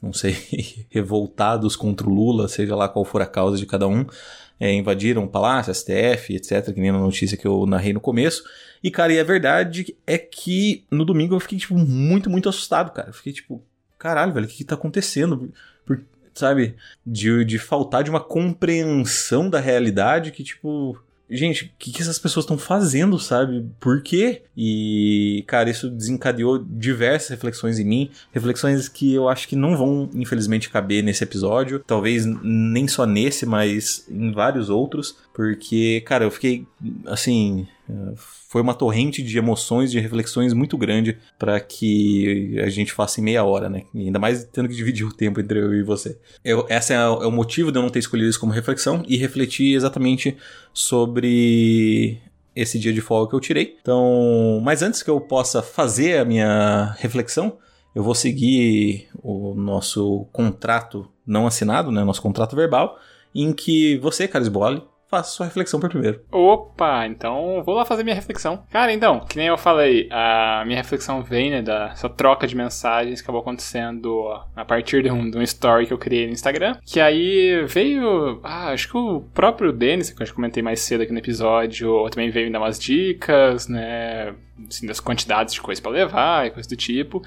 não 0.00 0.12
sei, 0.12 0.36
revoltados 0.90 1.74
contra 1.74 2.06
o 2.08 2.14
Lula, 2.14 2.46
seja 2.46 2.76
lá 2.76 2.88
qual 2.88 3.04
for 3.04 3.20
a 3.20 3.26
causa 3.26 3.56
de 3.56 3.66
cada 3.66 3.88
um, 3.88 4.06
é, 4.58 4.72
invadiram 4.72 5.24
o 5.24 5.28
palácio, 5.28 5.74
STF, 5.74 6.34
etc., 6.34 6.72
que 6.72 6.80
nem 6.80 6.92
na 6.92 6.98
notícia 6.98 7.36
que 7.36 7.46
eu 7.46 7.66
narrei 7.66 7.92
no 7.92 8.00
começo. 8.00 8.42
E, 8.82 8.90
cara, 8.90 9.12
e 9.12 9.20
a 9.20 9.24
verdade 9.24 9.96
é 10.06 10.18
que 10.18 10.84
no 10.90 11.04
domingo 11.04 11.34
eu 11.34 11.40
fiquei, 11.40 11.58
tipo, 11.58 11.74
muito, 11.74 12.30
muito 12.30 12.48
assustado, 12.48 12.92
cara. 12.92 13.08
Eu 13.08 13.14
fiquei, 13.14 13.32
tipo, 13.32 13.62
caralho, 13.98 14.32
velho, 14.32 14.46
o 14.46 14.48
que, 14.48 14.58
que 14.58 14.64
tá 14.64 14.74
acontecendo? 14.74 15.52
Por, 15.84 16.02
sabe? 16.34 16.76
De, 17.04 17.44
de 17.44 17.58
faltar 17.58 18.02
de 18.02 18.10
uma 18.10 18.20
compreensão 18.20 19.50
da 19.50 19.60
realidade 19.60 20.30
que, 20.30 20.42
tipo, 20.42 20.98
gente, 21.30 21.64
o 21.64 21.70
que, 21.78 21.92
que 21.92 22.02
essas 22.02 22.18
pessoas 22.18 22.44
estão 22.44 22.58
fazendo, 22.58 23.18
sabe? 23.18 23.66
Por 23.80 24.02
quê? 24.02 24.42
E, 24.56 25.44
cara, 25.46 25.68
isso 25.70 25.90
desencadeou 25.90 26.58
diversas 26.58 27.30
reflexões 27.30 27.78
em 27.78 27.84
mim, 27.84 28.10
reflexões 28.32 28.88
que 28.88 29.12
eu 29.12 29.28
acho 29.28 29.48
que 29.48 29.56
não 29.56 29.76
vão, 29.76 30.08
infelizmente, 30.14 30.70
caber 30.70 31.02
nesse 31.02 31.24
episódio, 31.24 31.82
talvez 31.86 32.24
nem 32.42 32.86
só 32.86 33.06
nesse, 33.06 33.44
mas 33.44 34.06
em 34.08 34.32
vários 34.32 34.70
outros, 34.70 35.16
porque, 35.34 36.02
cara, 36.06 36.24
eu 36.24 36.30
fiquei, 36.30 36.66
assim, 37.06 37.66
foi 38.24 38.62
uma 38.62 38.74
torrente 38.74 39.22
de 39.22 39.38
emoções, 39.38 39.90
de 39.90 40.00
reflexões 40.00 40.52
muito 40.52 40.76
grande 40.76 41.18
para 41.38 41.60
que 41.60 42.58
a 42.60 42.68
gente 42.68 42.92
faça 42.92 43.20
em 43.20 43.24
meia 43.24 43.44
hora, 43.44 43.68
né? 43.68 43.84
E 43.94 44.06
ainda 44.06 44.18
mais 44.18 44.44
tendo 44.44 44.68
que 44.68 44.74
dividir 44.74 45.06
o 45.06 45.12
tempo 45.12 45.40
entre 45.40 45.60
eu 45.60 45.74
e 45.74 45.82
você. 45.82 46.18
Eu, 46.44 46.66
essa 46.68 46.94
é, 46.94 46.96
é 46.96 47.26
o 47.26 47.30
motivo 47.30 47.70
de 47.70 47.78
eu 47.78 47.82
não 47.82 47.90
ter 47.90 48.00
escolhido 48.00 48.28
isso 48.28 48.40
como 48.40 48.52
reflexão 48.52 49.04
e 49.06 49.16
refletir 49.16 49.74
exatamente 49.74 50.36
sobre 50.72 52.18
esse 52.54 52.78
dia 52.78 52.92
de 52.92 53.00
folga 53.00 53.30
que 53.30 53.36
eu 53.36 53.40
tirei. 53.40 53.76
Então, 53.80 54.60
mas 54.64 54.82
antes 54.82 55.02
que 55.02 55.10
eu 55.10 55.20
possa 55.20 55.62
fazer 55.62 56.18
a 56.18 56.24
minha 56.24 56.96
reflexão, 56.98 57.58
eu 57.94 58.02
vou 58.02 58.14
seguir 58.14 59.08
o 59.22 59.54
nosso 59.54 60.26
contrato 60.32 61.08
não 61.26 61.46
assinado, 61.46 61.90
né, 61.90 62.04
nosso 62.04 62.22
contrato 62.22 62.56
verbal, 62.56 62.98
em 63.34 63.52
que 63.52 63.98
você, 63.98 64.26
Carlos 64.26 64.48
Bolle, 64.48 64.82
faça 65.08 65.30
sua 65.30 65.46
reflexão 65.46 65.80
por 65.80 65.88
primeiro. 65.88 66.20
Opa, 66.30 67.06
então 67.06 67.62
vou 67.64 67.74
lá 67.74 67.84
fazer 67.84 68.02
minha 68.02 68.14
reflexão. 68.14 68.64
Cara, 68.70 68.92
então, 68.92 69.20
que 69.20 69.36
nem 69.36 69.46
eu 69.46 69.58
falei, 69.58 70.08
a 70.10 70.64
minha 70.66 70.78
reflexão 70.78 71.22
vem, 71.22 71.50
né, 71.50 71.62
dessa 71.62 72.08
troca 72.08 72.46
de 72.46 72.56
mensagens 72.56 73.20
que 73.20 73.24
acabou 73.24 73.40
acontecendo 73.40 74.28
a 74.54 74.64
partir 74.64 75.02
de 75.02 75.10
um, 75.10 75.30
de 75.30 75.38
um 75.38 75.42
story 75.42 75.86
que 75.86 75.92
eu 75.92 75.98
criei 75.98 76.26
no 76.26 76.32
Instagram. 76.32 76.76
Que 76.84 77.00
aí 77.00 77.64
veio, 77.66 78.40
ah, 78.42 78.68
acho 78.68 78.88
que 78.88 78.96
o 78.96 79.20
próprio 79.34 79.72
Denis, 79.72 80.10
que 80.10 80.22
eu 80.22 80.26
já 80.26 80.32
comentei 80.32 80.62
mais 80.62 80.80
cedo 80.80 81.02
aqui 81.02 81.12
no 81.12 81.18
episódio, 81.18 82.08
também 82.10 82.30
veio 82.30 82.46
me 82.46 82.52
dar 82.52 82.60
umas 82.60 82.78
dicas, 82.78 83.68
né, 83.68 84.34
assim, 84.68 84.86
das 84.86 85.00
quantidades 85.00 85.54
de 85.54 85.60
coisa 85.60 85.80
para 85.80 85.90
levar 85.90 86.46
e 86.46 86.50
coisa 86.50 86.68
do 86.68 86.76
tipo. 86.76 87.22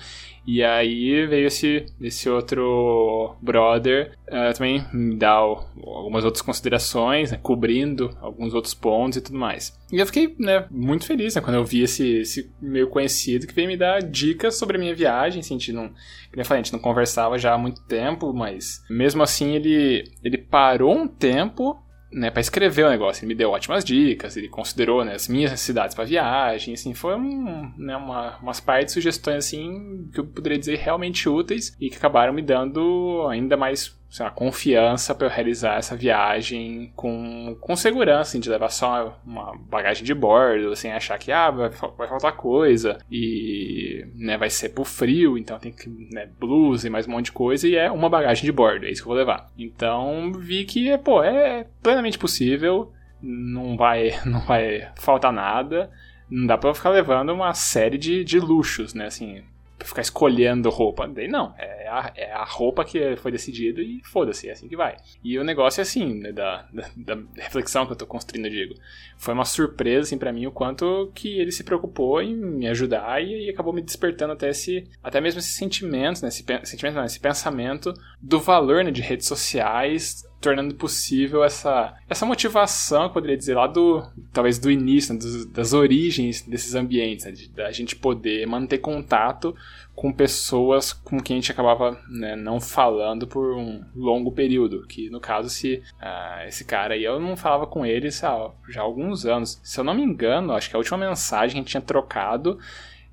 E 0.46 0.64
aí 0.64 1.28
veio 1.28 1.48
esse, 1.48 1.86
esse 2.02 2.28
outro 2.28 3.36
brother 3.40 4.14
uh, 4.28 4.54
também 4.56 4.84
me 4.92 5.16
dar 5.16 5.36
algumas 5.36 6.26
outras 6.26 6.42
considerações, 6.42 7.32
né, 7.32 7.40
cobrindo 7.42 8.18
alguns 8.20 8.54
outros 8.54 8.74
pontos 8.74 9.18
e 9.18 9.22
tudo 9.22 9.38
mais. 9.38 9.78
E 9.92 10.00
eu 10.00 10.06
fiquei 10.06 10.36
né, 10.40 10.66
muito 10.72 11.06
feliz 11.06 11.36
né, 11.36 11.42
quando 11.42 11.58
eu 11.58 11.66
vi 11.66 11.84
esse, 11.84 12.22
esse 12.22 12.52
meio 12.60 12.88
conhecido 12.88 13.46
que 13.46 13.54
veio 13.54 13.68
me 13.68 13.78
dar 13.78 14.02
dicas 14.02 14.56
sobre 14.56 14.78
a 14.78 14.80
minha 14.80 14.96
viagem. 14.96 15.42
Assim, 15.42 15.56
a 15.56 15.60
gente 15.60 15.72
não, 15.72 15.90
como 15.90 15.98
eu 16.38 16.46
falei, 16.46 16.62
a 16.62 16.64
gente 16.64 16.74
não 16.74 16.80
conversava 16.80 17.38
já 17.38 17.54
há 17.54 17.58
muito 17.58 17.82
tempo, 17.86 18.34
mas 18.34 18.84
mesmo 18.90 19.22
assim 19.22 19.54
ele, 19.56 20.04
ele 20.24 20.38
parou 20.38 20.98
um 20.98 21.08
tempo 21.08 21.80
né, 22.12 22.30
para 22.32 22.42
escrever 22.42 22.86
o 22.86 22.90
negócio. 22.90 23.22
Ele 23.22 23.30
me 23.30 23.36
deu 23.36 23.52
ótimas 23.52 23.84
dicas, 23.84 24.36
ele 24.36 24.50
considerou 24.50 25.04
né, 25.04 25.14
as 25.14 25.28
minhas 25.28 25.52
necessidades 25.52 25.96
para 25.96 26.06
viagem, 26.06 26.74
assim, 26.74 26.94
foi 26.94 27.16
um, 27.16 27.72
né, 27.78 27.96
uma, 27.96 28.38
umas 28.38 28.60
partes 28.60 28.94
de 28.94 28.94
sugestões 28.94 29.46
assim 29.46 30.10
que 30.14 30.20
eu 30.20 30.26
poderia 30.26 30.58
dizer 30.58 30.78
realmente 30.78 31.28
úteis 31.28 31.76
e 31.80 31.90
que 31.90 31.98
acabaram 31.98 32.34
me 32.34 32.42
dando 32.42 33.28
ainda 33.30 33.56
mais 33.56 33.99
sei 34.10 34.26
lá, 34.26 34.32
confiança 34.32 35.14
para 35.14 35.28
eu 35.28 35.32
realizar 35.32 35.78
essa 35.78 35.96
viagem 35.96 36.92
com, 36.96 37.56
com 37.62 37.76
segurança, 37.76 38.32
assim, 38.32 38.40
de 38.40 38.50
levar 38.50 38.70
só 38.70 39.20
uma 39.26 39.56
bagagem 39.56 40.04
de 40.04 40.14
bordo, 40.14 40.76
sem 40.76 40.92
achar 40.92 41.18
que 41.20 41.32
ah, 41.32 41.52
vai, 41.52 41.70
vai 41.70 42.08
faltar 42.08 42.36
coisa 42.36 42.98
e 43.12 44.06
né, 44.16 44.38
vai 44.38 44.50
ser 44.50 44.70
pro 44.70 44.84
frio, 44.84 45.38
então 45.38 45.60
tem 45.60 45.72
que 45.72 45.88
né, 46.12 46.28
blusa 46.40 46.88
e 46.88 46.90
mais 46.90 47.08
um 47.08 47.12
monte 47.12 47.26
de 47.26 47.32
coisa 47.32 47.68
e 47.68 47.76
é 47.76 47.92
uma 47.92 48.10
bagagem 48.10 48.44
de 48.44 48.52
bordo, 48.52 48.86
é 48.86 48.90
isso 48.90 49.04
que 49.04 49.08
eu 49.08 49.14
vou 49.14 49.18
levar. 49.18 49.52
Então 49.58 50.32
vi 50.34 50.66
que, 50.66 50.98
pô, 50.98 51.24
é 51.24 51.68
plenamente 51.84 52.18
possível, 52.18 52.92
não 53.22 53.78
vai, 53.78 54.20
não 54.26 54.40
vai 54.42 54.90
faltar 54.96 55.32
nada. 55.32 55.90
Não 56.30 56.46
dá 56.46 56.58
pra 56.58 56.76
ficar 56.76 56.90
levando 56.90 57.34
uma 57.34 57.54
série 57.56 57.98
de, 57.98 58.24
de 58.24 58.40
luxos, 58.40 58.94
né? 58.94 59.08
Assim, 59.08 59.44
ficar 59.84 60.02
escolhendo 60.02 60.70
roupa. 60.70 61.08
Daí 61.08 61.28
não, 61.28 61.54
é 61.58 61.88
a, 61.88 62.12
é 62.16 62.32
a 62.32 62.44
roupa 62.44 62.86
que 62.86 63.16
foi 63.18 63.32
decidida 63.32 63.82
e 63.82 64.02
foda-se, 64.04 64.50
é 64.50 64.52
assim 64.52 64.68
que 64.68 64.76
vai. 64.76 64.96
E 65.24 65.38
o 65.38 65.44
negócio 65.44 65.82
é 65.82 65.84
assim, 65.84 66.14
né, 66.20 66.32
da, 66.32 66.68
da, 66.74 67.16
da, 67.16 67.18
reflexão 67.38 67.86
que 67.86 67.92
eu 67.94 67.96
tô 67.96 68.06
construindo, 68.06 68.50
digo. 68.50 68.76
Foi 69.18 69.34
uma 69.34 69.46
surpresa, 69.46 70.02
assim, 70.08 70.18
para 70.18 70.32
mim, 70.32 70.46
o 70.46 70.52
quanto 70.52 71.12
que 71.14 71.40
ele 71.40 71.52
se 71.52 71.64
preocupou 71.64 72.22
em 72.22 72.36
me 72.36 72.68
ajudar 72.68 73.22
e, 73.24 73.48
e, 73.48 73.50
acabou 73.50 73.74
me 73.74 73.82
despertando 73.82 74.34
até 74.34 74.50
esse, 74.50 74.88
até 75.04 75.20
mesmo 75.20 75.40
esse 75.40 75.54
sentimento, 75.54 76.22
né, 76.22 76.30
esse, 76.30 76.46
sentimento 76.64 76.96
não, 76.96 77.06
esse 77.06 77.20
pensamento 77.20 77.94
do 78.22 78.40
valor, 78.40 78.84
né, 78.84 78.92
de 78.92 79.02
redes 79.02 79.28
sociais 79.28 80.24
tornando 80.40 80.74
possível 80.76 81.44
essa, 81.44 81.94
essa 82.08 82.26
motivação, 82.26 83.04
eu 83.04 83.10
poderia 83.10 83.38
dizer, 83.38 83.56
lá 83.56 83.68
do 83.68 84.04
talvez 84.32 84.58
do 84.58 84.72
início, 84.72 85.14
né, 85.14 85.20
dos, 85.20 85.46
das 85.46 85.74
origens 85.74 86.42
desses 86.42 86.76
ambientes, 86.76 87.26
né, 87.26 87.32
de, 87.32 87.50
da 87.50 87.72
gente 87.72 87.96
poder 87.96 88.46
manter 88.48 88.78
contato 88.78 89.56
com 90.00 90.14
pessoas 90.14 90.94
com 90.94 91.20
quem 91.20 91.36
a 91.36 91.40
gente 91.42 91.52
acabava 91.52 92.00
né, 92.08 92.34
não 92.34 92.62
falando 92.62 93.28
por 93.28 93.54
um 93.54 93.84
longo 93.94 94.32
período. 94.32 94.88
Que 94.88 95.10
no 95.10 95.20
caso, 95.20 95.50
se 95.50 95.84
uh, 96.02 96.48
esse 96.48 96.64
cara 96.64 96.94
aí 96.94 97.04
eu 97.04 97.20
não 97.20 97.36
falava 97.36 97.68
com 97.68 97.86
ele 97.86 98.10
já, 98.10 98.50
já 98.70 98.80
há 98.80 98.84
alguns 98.84 99.26
anos. 99.26 99.60
Se 99.62 99.78
eu 99.78 99.84
não 99.84 99.94
me 99.94 100.02
engano, 100.02 100.54
acho 100.54 100.70
que 100.70 100.76
a 100.78 100.80
última 100.80 100.98
mensagem 100.98 101.50
que 101.50 101.58
a 101.58 101.62
gente 101.62 101.72
tinha 101.72 101.82
trocado, 101.82 102.58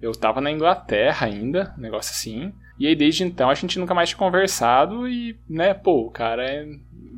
eu 0.01 0.13
tava 0.13 0.41
na 0.41 0.53
Inglaterra 0.53 1.27
ainda, 1.27 1.75
um 1.77 1.81
negócio 1.81 2.13
assim. 2.13 2.53
E 2.79 2.87
aí 2.87 2.95
desde 2.95 3.25
então 3.25 3.51
a 3.51 3.55
gente 3.55 3.81
nunca 3.81 3.93
mais 3.93 4.11
tinha 4.11 4.19
conversado 4.19 5.09
e, 5.09 5.37
né, 5.49 5.75
pô, 5.75 6.07
o 6.07 6.11
cara 6.11 6.45
é 6.45 6.69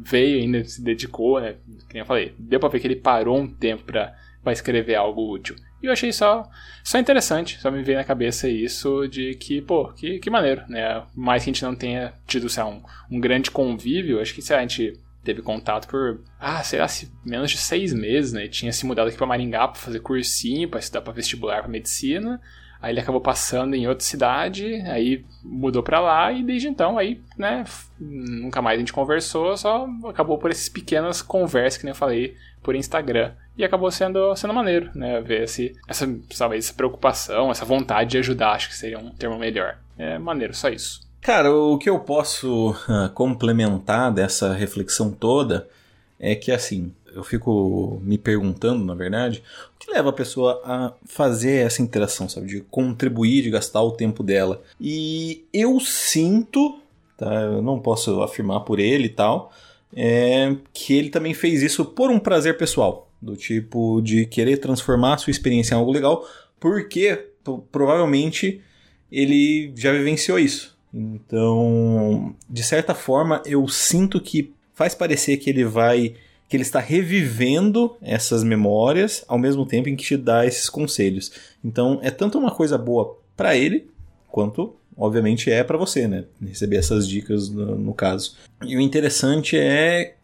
veio 0.05 0.41
ainda, 0.41 0.65
se 0.65 0.83
dedicou, 0.83 1.41
né? 1.41 1.57
Como 1.89 2.03
eu 2.03 2.07
falei, 2.07 2.35
deu 2.39 2.61
pra 2.61 2.69
ver 2.69 2.81
que 2.81 2.87
ele 2.87 2.97
parou 2.97 3.39
um 3.39 3.49
tempo 3.49 3.85
pra 3.85 4.15
escrever 4.53 4.95
algo 4.95 5.33
útil. 5.33 5.57
E 5.83 5.87
eu 5.87 5.93
achei 5.93 6.13
só, 6.13 6.49
só 6.83 6.99
interessante, 6.99 7.61
só 7.61 7.71
me 7.71 7.83
veio 7.83 7.99
na 7.99 8.05
cabeça 8.05 8.49
isso 8.49 9.07
de 9.07 9.35
que, 9.37 9.61
pô, 9.63 9.93
que, 9.93 10.19
que 10.19 10.31
maneiro, 10.31 10.63
né? 10.69 11.05
Mais 11.15 11.45
que 11.45 11.51
a 11.51 11.53
gente 11.53 11.63
não 11.63 11.75
tenha 11.75 12.13
tido, 12.27 12.49
sei 12.49 12.63
lá, 12.63 12.69
um, 12.69 12.83
um 13.11 13.21
grande 13.21 13.51
convívio, 13.51 14.21
acho 14.21 14.35
que 14.35 14.43
se 14.43 14.53
a 14.53 14.61
gente 14.61 14.99
teve 15.23 15.43
contato 15.43 15.87
por, 15.87 16.21
ah, 16.41 16.63
sei 16.65 16.81
lá, 16.81 16.87
menos 17.25 17.51
de 17.51 17.59
seis 17.59 17.93
meses, 17.93 18.33
né? 18.33 18.49
Tinha 18.49 18.73
se 18.73 18.87
mudado 18.87 19.09
aqui 19.09 19.17
pra 19.17 19.27
Maringá 19.27 19.69
pra 19.69 19.81
fazer 19.81 20.01
cursinho, 20.01 20.69
pra 20.69 20.81
estudar 20.81 21.03
pra 21.03 21.13
vestibular 21.13 21.61
pra 21.61 21.69
medicina. 21.71 22.41
Aí 22.81 22.93
ele 22.93 23.01
acabou 23.01 23.21
passando 23.21 23.75
em 23.75 23.89
outra 23.89 24.05
cidade, 24.05 24.75
aí 24.87 25.25
mudou 25.43 25.83
para 25.83 25.99
lá 26.01 26.33
e 26.33 26.45
desde 26.45 26.69
então 26.69 26.97
aí, 26.97 27.21
né, 27.37 27.65
nunca 27.99 28.63
mais 28.63 28.77
a 28.77 28.79
gente 28.79 28.93
conversou, 28.93 29.57
só 29.57 29.89
acabou 30.09 30.39
por 30.39 30.51
essas 30.51 30.69
pequenas 30.69 31.21
conversas 31.21 31.79
que 31.79 31.85
nem 31.85 31.91
eu 31.91 31.97
falei 31.97 32.37
por 32.63 32.77
Instagram. 32.77 33.33
E 33.57 33.65
acabou 33.65 33.91
sendo, 33.91 34.35
sendo 34.37 34.55
maneiro, 34.55 34.91
né, 34.95 35.21
ver 35.21 35.43
esse, 35.43 35.75
essa, 35.89 36.07
talvez 36.37 36.67
essa 36.67 36.75
preocupação, 36.75 37.51
essa 37.51 37.65
vontade 37.65 38.11
de 38.11 38.19
ajudar, 38.19 38.53
acho 38.53 38.69
que 38.69 38.77
seria 38.77 38.99
um 38.99 39.11
termo 39.11 39.37
melhor. 39.37 39.79
É 39.99 40.17
maneiro, 40.17 40.55
só 40.55 40.69
isso. 40.69 41.01
Cara, 41.21 41.53
o 41.53 41.77
que 41.77 41.91
eu 41.91 41.99
posso 41.99 42.71
uh, 42.71 43.09
complementar 43.13 44.13
dessa 44.13 44.53
reflexão 44.53 45.11
toda 45.11 45.69
é 46.21 46.35
que 46.35 46.53
assim, 46.53 46.93
eu 47.19 47.25
fico 47.25 48.01
me 48.05 48.17
perguntando, 48.17 48.85
na 48.85 48.95
verdade, 48.95 49.43
o 49.75 49.79
que 49.79 49.91
leva 49.91 50.11
a 50.11 50.13
pessoa 50.13 50.63
a 50.65 50.93
fazer 51.05 51.67
essa 51.67 51.83
interação, 51.83 52.29
sabe? 52.29 52.47
De 52.47 52.61
contribuir, 52.61 53.43
de 53.43 53.51
gastar 53.51 53.83
o 53.83 53.91
tempo 53.91 54.23
dela. 54.23 54.63
E 54.81 55.45
eu 55.53 55.81
sinto, 55.81 56.81
tá? 57.17 57.43
Eu 57.43 57.61
não 57.61 57.81
posso 57.81 58.23
afirmar 58.23 58.61
por 58.61 58.79
ele 58.79 59.07
e 59.07 59.11
tal, 59.11 59.53
é, 59.93 60.55
que 60.73 60.95
ele 60.95 61.11
também 61.11 61.35
fez 61.35 61.61
isso 61.61 61.85
por 61.85 62.09
um 62.09 62.21
prazer 62.21 62.57
pessoal. 62.57 63.11
Do 63.21 63.35
tipo 63.35 64.01
de 64.01 64.25
querer 64.25 64.59
transformar 64.59 65.15
a 65.15 65.19
sua 65.19 65.33
experiência 65.33 65.75
em 65.75 65.79
algo 65.79 65.91
legal, 65.91 66.25
porque 66.61 67.31
provavelmente 67.73 68.61
ele 69.11 69.73
já 69.75 69.91
vivenciou 69.93 70.39
isso. 70.39 70.79
Então, 70.95 72.33
de 72.49 72.63
certa 72.63 72.95
forma, 72.95 73.43
eu 73.45 73.67
sinto 73.67 74.21
que 74.21 74.53
faz 74.73 74.95
parecer 74.95 75.39
que 75.39 75.51
ele 75.51 75.65
vai 75.65 76.15
que 76.49 76.57
ele 76.57 76.63
está 76.63 76.81
revivendo 76.81 77.97
essas 78.01 78.43
memórias 78.43 79.25
ao 79.29 79.39
mesmo 79.39 79.67
tempo 79.67 79.89
em 79.89 79.97
que 79.97 80.05
te 80.05 80.17
dá 80.17 80.47
esses 80.47 80.69
conselhos. 80.69 81.31
Então 81.63 81.99
é 82.03 82.11
tanto 82.11 82.39
uma 82.39 82.51
coisa 82.51 82.79
boa 82.79 83.19
para 83.37 83.57
ele 83.57 83.91
quanto 84.29 84.75
obviamente 84.97 85.51
é 85.51 85.63
para 85.63 85.79
você, 85.79 86.09
né? 86.09 86.25
Receber 86.45 86.77
essas 86.77 87.07
dicas 87.07 87.49
no, 87.49 87.77
no, 87.77 87.95
caso. 87.95 88.37
E 88.65 88.77
o 88.77 88.81
interessante 88.81 89.57
é 89.57 90.15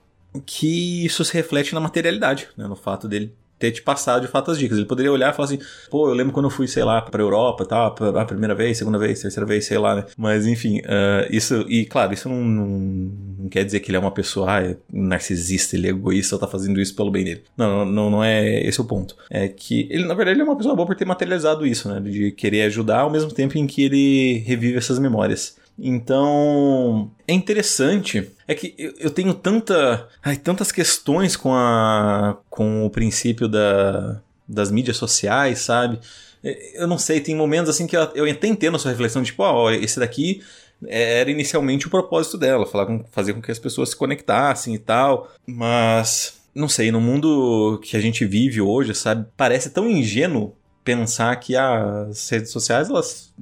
que 0.44 1.04
isso 1.04 1.24
se 1.24 1.32
reflete 1.32 1.72
na 1.74 1.80
materialidade, 1.80 2.48
né? 2.56 2.66
no 2.66 2.74
fato 2.74 3.06
dele 3.06 3.32
ter 3.64 3.72
te 3.72 3.82
passado 3.82 4.22
de 4.22 4.28
fato 4.28 4.50
as 4.50 4.58
dicas. 4.58 4.76
Ele 4.76 4.86
poderia 4.86 5.10
olhar 5.10 5.32
e 5.32 5.36
falar 5.36 5.46
assim, 5.46 5.58
pô, 5.90 6.08
eu 6.08 6.14
lembro 6.14 6.32
quando 6.32 6.46
eu 6.46 6.50
fui, 6.50 6.68
sei 6.68 6.84
lá, 6.84 7.00
pra 7.00 7.22
Europa, 7.22 7.64
tá, 7.64 7.86
a 7.86 8.24
primeira 8.24 8.54
vez, 8.54 8.76
segunda 8.76 8.98
vez, 8.98 9.20
terceira 9.20 9.46
vez, 9.46 9.64
sei 9.64 9.78
lá, 9.78 9.94
né? 9.94 10.04
Mas 10.16 10.46
enfim, 10.46 10.80
uh, 10.80 11.26
isso, 11.30 11.64
e 11.68 11.86
claro, 11.86 12.12
isso 12.12 12.28
não, 12.28 12.44
não, 12.44 12.66
não, 12.66 13.48
quer 13.48 13.64
dizer 13.64 13.80
que 13.80 13.90
ele 13.90 13.96
é 13.96 14.00
uma 14.00 14.10
pessoa 14.10 14.44
ah, 14.52 14.62
é 14.62 14.76
narcisista, 14.92 15.76
ele 15.76 15.86
é 15.86 15.90
egoísta, 15.90 16.38
tá 16.38 16.46
fazendo 16.46 16.80
isso 16.80 16.94
pelo 16.94 17.10
bem 17.10 17.24
dele. 17.24 17.42
Não, 17.56 17.84
não, 17.84 18.10
não 18.10 18.24
é 18.24 18.66
esse 18.66 18.80
o 18.80 18.84
ponto. 18.84 19.16
É 19.30 19.48
que 19.48 19.88
ele, 19.90 20.04
na 20.04 20.14
verdade, 20.14 20.36
ele 20.36 20.42
é 20.42 20.44
uma 20.44 20.56
pessoa 20.56 20.74
boa 20.74 20.86
por 20.86 20.96
ter 20.96 21.06
materializado 21.06 21.66
isso, 21.66 21.88
né? 21.88 22.00
De 22.00 22.30
querer 22.32 22.62
ajudar 22.62 23.00
ao 23.00 23.10
mesmo 23.10 23.32
tempo 23.32 23.56
em 23.56 23.66
que 23.66 23.82
ele 23.82 24.38
revive 24.46 24.76
essas 24.76 24.98
memórias. 24.98 25.56
Então, 25.78 27.10
é 27.26 27.32
interessante. 27.32 28.30
É 28.46 28.54
que 28.54 28.74
eu, 28.78 29.10
tenho 29.10 29.34
tanta, 29.34 30.08
ai, 30.22 30.36
tantas 30.36 30.70
questões 30.70 31.36
com, 31.36 31.52
a, 31.52 32.36
com 32.48 32.86
o 32.86 32.90
princípio 32.90 33.48
da, 33.48 34.20
das 34.46 34.70
mídias 34.70 34.96
sociais, 34.96 35.60
sabe? 35.60 35.98
É, 36.42 36.82
eu 36.82 36.86
não 36.86 36.98
sei, 36.98 37.20
tem 37.20 37.34
momentos 37.34 37.70
assim 37.70 37.86
que 37.86 37.96
eu, 37.96 38.02
eu 38.14 38.30
até 38.30 38.46
entendo 38.46 38.76
a 38.76 38.78
sua 38.78 38.90
reflexão, 38.90 39.22
tipo, 39.22 39.42
ó, 39.42 39.64
oh, 39.64 39.70
esse 39.70 39.98
daqui 39.98 40.42
era 40.86 41.30
inicialmente 41.30 41.86
o 41.86 41.90
propósito 41.90 42.36
dela, 42.36 42.66
falar 42.66 42.86
com, 42.86 43.04
fazer 43.10 43.32
com 43.32 43.40
que 43.40 43.50
as 43.50 43.58
pessoas 43.58 43.90
se 43.90 43.96
conectassem 43.96 44.74
e 44.74 44.78
tal, 44.78 45.32
mas 45.46 46.40
não 46.54 46.68
sei, 46.68 46.92
no 46.92 47.00
mundo 47.00 47.80
que 47.82 47.96
a 47.96 48.00
gente 48.00 48.24
vive 48.24 48.60
hoje, 48.60 48.94
sabe, 48.94 49.26
parece 49.36 49.70
tão 49.70 49.88
ingênuo 49.88 50.54
pensar 50.84 51.34
que 51.36 51.56
as 51.56 52.28
redes 52.28 52.50
sociais 52.50 52.90
elas 52.90 53.32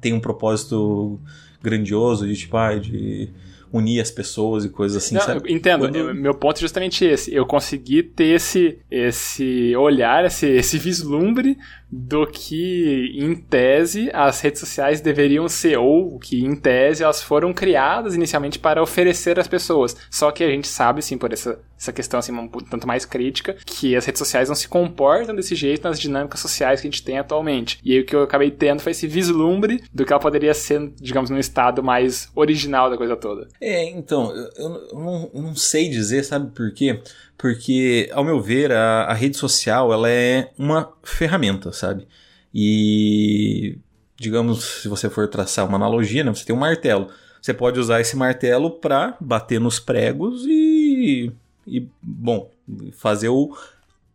têm 0.00 0.12
um 0.12 0.20
propósito 0.20 1.20
grandioso 1.62 2.26
de 2.26 2.36
tipo, 2.36 2.56
ah, 2.56 2.74
de 2.76 3.28
unir 3.72 4.00
as 4.00 4.10
pessoas 4.10 4.64
e 4.64 4.68
coisas 4.68 5.02
assim, 5.02 5.14
Não, 5.14 5.22
sabe? 5.22 5.52
Entendo. 5.52 5.88
Quando... 5.88 6.14
Meu 6.14 6.34
ponto 6.34 6.58
é 6.58 6.60
justamente 6.60 7.04
esse. 7.04 7.32
Eu 7.32 7.46
consegui 7.46 8.02
ter 8.02 8.34
esse, 8.34 8.78
esse 8.90 9.74
olhar, 9.76 10.24
esse, 10.24 10.46
esse 10.46 10.76
vislumbre 10.78 11.56
do 11.90 12.26
que, 12.26 13.12
em 13.16 13.34
tese, 13.34 14.10
as 14.12 14.40
redes 14.40 14.60
sociais 14.60 15.00
deveriam 15.00 15.48
ser, 15.48 15.76
ou 15.78 16.18
que, 16.18 16.44
em 16.44 16.54
tese, 16.54 17.02
elas 17.02 17.22
foram 17.22 17.52
criadas 17.52 18.14
inicialmente 18.14 18.58
para 18.58 18.82
oferecer 18.82 19.38
às 19.38 19.48
pessoas. 19.48 19.96
Só 20.10 20.30
que 20.30 20.44
a 20.44 20.48
gente 20.48 20.68
sabe, 20.68 21.02
sim, 21.02 21.18
por 21.18 21.32
essa, 21.32 21.60
essa 21.76 21.92
questão 21.92 22.20
assim, 22.20 22.32
um 22.32 22.48
tanto 22.48 22.86
mais 22.86 23.04
crítica, 23.04 23.56
que 23.64 23.96
as 23.96 24.04
redes 24.04 24.18
sociais 24.18 24.48
não 24.48 24.54
se 24.54 24.68
comportam 24.68 25.34
desse 25.34 25.54
jeito 25.54 25.82
nas 25.82 25.98
dinâmicas 25.98 26.40
sociais 26.40 26.80
que 26.80 26.86
a 26.86 26.90
gente 26.90 27.02
tem 27.02 27.18
atualmente. 27.18 27.80
E 27.84 27.94
aí 27.94 28.00
o 28.00 28.06
que 28.06 28.14
eu 28.14 28.22
acabei 28.22 28.50
tendo 28.50 28.80
foi 28.80 28.92
esse 28.92 29.06
vislumbre 29.06 29.82
do 29.92 30.04
que 30.04 30.12
ela 30.12 30.20
poderia 30.20 30.54
ser, 30.54 30.92
digamos, 31.00 31.30
num 31.30 31.38
estado 31.38 31.82
mais 31.82 32.30
original 32.34 32.88
da 32.88 32.96
coisa 32.96 33.16
toda. 33.16 33.48
É, 33.60 33.88
então, 33.90 34.34
eu, 34.34 34.50
eu, 34.56 34.98
não, 34.98 35.30
eu 35.34 35.42
não 35.42 35.56
sei 35.56 35.88
dizer, 35.88 36.22
sabe 36.24 36.52
por 36.54 36.72
quê? 36.72 37.00
Porque, 37.40 38.10
ao 38.12 38.22
meu 38.22 38.38
ver, 38.38 38.70
a, 38.70 39.04
a 39.04 39.14
rede 39.14 39.34
social 39.34 39.90
ela 39.90 40.10
é 40.10 40.50
uma 40.58 40.92
ferramenta, 41.02 41.72
sabe? 41.72 42.06
E, 42.54 43.78
digamos, 44.14 44.82
se 44.82 44.88
você 44.88 45.08
for 45.08 45.26
traçar 45.26 45.66
uma 45.66 45.76
analogia, 45.76 46.22
né, 46.22 46.34
você 46.34 46.44
tem 46.44 46.54
um 46.54 46.58
martelo. 46.58 47.08
Você 47.40 47.54
pode 47.54 47.80
usar 47.80 47.98
esse 47.98 48.14
martelo 48.14 48.72
para 48.72 49.16
bater 49.18 49.58
nos 49.58 49.80
pregos 49.80 50.44
e, 50.46 51.32
e, 51.66 51.88
bom, 52.02 52.50
fazer 52.92 53.30
o, 53.30 53.56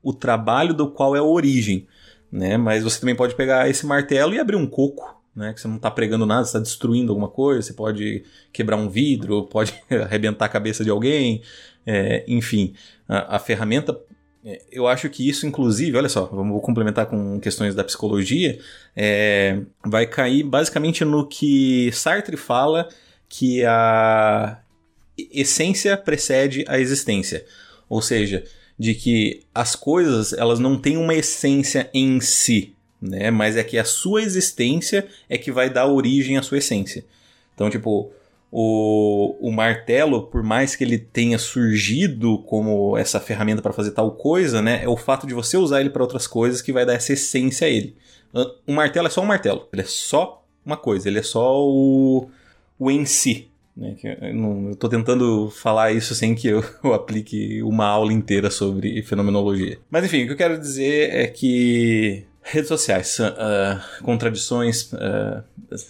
o 0.04 0.14
trabalho 0.14 0.76
do 0.76 0.88
qual 0.92 1.16
é 1.16 1.20
a 1.20 1.24
origem. 1.24 1.88
Né? 2.32 2.58
Mas 2.58 2.84
você 2.84 3.00
também 3.00 3.16
pode 3.16 3.34
pegar 3.34 3.68
esse 3.68 3.88
martelo 3.88 4.36
e 4.36 4.40
abrir 4.40 4.56
um 4.56 4.68
coco, 4.68 5.15
né? 5.36 5.54
Que 5.54 5.60
você 5.62 5.68
não 5.68 5.76
está 5.76 5.92
pregando 5.92 6.26
nada, 6.26 6.44
está 6.44 6.60
destruindo 6.60 7.12
alguma 7.12 7.28
coisa, 7.28 7.62
você 7.62 7.74
pode 7.74 8.24
quebrar 8.54 8.78
um 8.78 8.90
vidro, 8.90 9.44
pode 9.44 9.74
arrebentar 9.92 10.46
a 10.46 10.50
cabeça 10.50 10.84
de 10.84 10.90
alguém, 10.90 11.42
é, 11.86 12.24
enfim, 12.28 12.74
a, 13.08 13.36
a, 13.36 13.40
ferramenta. 13.40 14.00
É, 14.44 14.62
eu 14.72 14.88
acho 14.88 15.10
que 15.10 15.28
isso, 15.28 15.46
inclusive, 15.46 15.98
olha 15.98 16.10
só, 16.10 16.26
vou 16.26 16.62
complementar 16.62 17.08
com 17.08 17.40
questões 17.40 17.76
da 17.76 17.84
psicologia, 17.84 18.60
é, 18.96 19.62
vai 19.86 20.06
cair 20.06 20.44
basicamente 20.44 21.04
no 21.04 21.28
que 21.28 21.92
Sartre 21.92 22.38
fala 22.38 22.88
que 23.28 23.66
a 23.66 24.60
essência 25.18 25.98
precede 25.98 26.64
a 26.68 26.80
existência. 26.80 27.46
Ou 27.90 28.02
seja, 28.02 28.44
de 28.78 28.94
que 28.94 29.44
as 29.54 29.76
coisas 29.76 30.34
elas 30.34 30.60
não 30.60 30.78
têm 30.78 30.98
uma 30.98 31.14
essência 31.14 31.90
em 31.94 32.20
si, 32.20 32.75
né? 33.06 33.32
Mas 33.32 33.56
é 33.56 33.64
que 33.64 33.78
a 33.78 33.86
sua 33.86 34.22
existência 34.22 35.08
é 35.30 35.38
que 35.38 35.52
vai 35.52 35.70
dar 35.70 35.88
origem 35.88 36.38
à 36.38 36.42
sua 36.42 36.58
essência. 36.58 37.06
Então, 37.54 37.70
tipo, 37.70 38.12
o, 38.52 39.36
o 39.40 39.52
martelo, 39.52 40.24
por 40.28 40.44
mais 40.44 40.76
que 40.76 40.84
ele 40.84 40.98
tenha 40.98 41.38
surgido 41.38 42.40
como 42.40 42.98
essa 42.98 43.20
ferramenta 43.20 43.62
para 43.62 43.74
fazer 43.74 43.92
tal 43.92 44.12
coisa, 44.12 44.62
né? 44.62 44.84
É 44.84 44.88
o 44.88 44.98
fato 44.98 45.28
de 45.28 45.34
você 45.34 45.58
usar 45.58 45.82
ele 45.82 45.90
para 45.90 46.04
outras 46.04 46.28
coisas 46.28 46.62
que 46.62 46.74
vai 46.74 46.86
dar 46.86 46.94
essa 46.94 47.14
essência 47.14 47.68
a 47.68 47.70
ele. 47.70 47.96
Um 48.68 48.74
martelo 48.74 49.08
é 49.08 49.10
só 49.10 49.22
um 49.22 49.26
martelo. 49.26 49.68
Ele 49.72 49.82
é 49.82 49.86
só 49.86 50.44
uma 50.66 50.78
coisa. 50.78 51.08
Ele 51.08 51.20
é 51.20 51.24
só 51.24 51.62
o, 51.66 52.30
o 52.78 52.92
em 52.92 53.06
si. 53.06 53.50
Né? 53.76 53.96
Eu, 54.04 54.76
tô 54.76 54.88
tentando 54.88 55.50
falar 55.50 55.92
isso 55.92 56.16
sem 56.16 56.34
que 56.34 56.48
eu, 56.48 56.64
eu, 56.84 56.94
aplique 56.94 57.62
uma 57.62 57.86
aula 57.86 58.14
inteira 58.14 58.50
sobre 58.50 59.02
fenomenologia. 59.04 59.80
Mas 59.90 60.06
enfim, 60.06 60.24
o 60.24 60.28
que 60.28 60.34
eu 60.34 60.38
quero 60.38 60.58
dizer 60.58 61.14
é 61.14 61.28
que 61.28 62.26
redes 62.46 62.68
sociais, 62.68 63.18
uh, 63.20 64.04
contradições, 64.04 64.94
uh, 64.94 65.44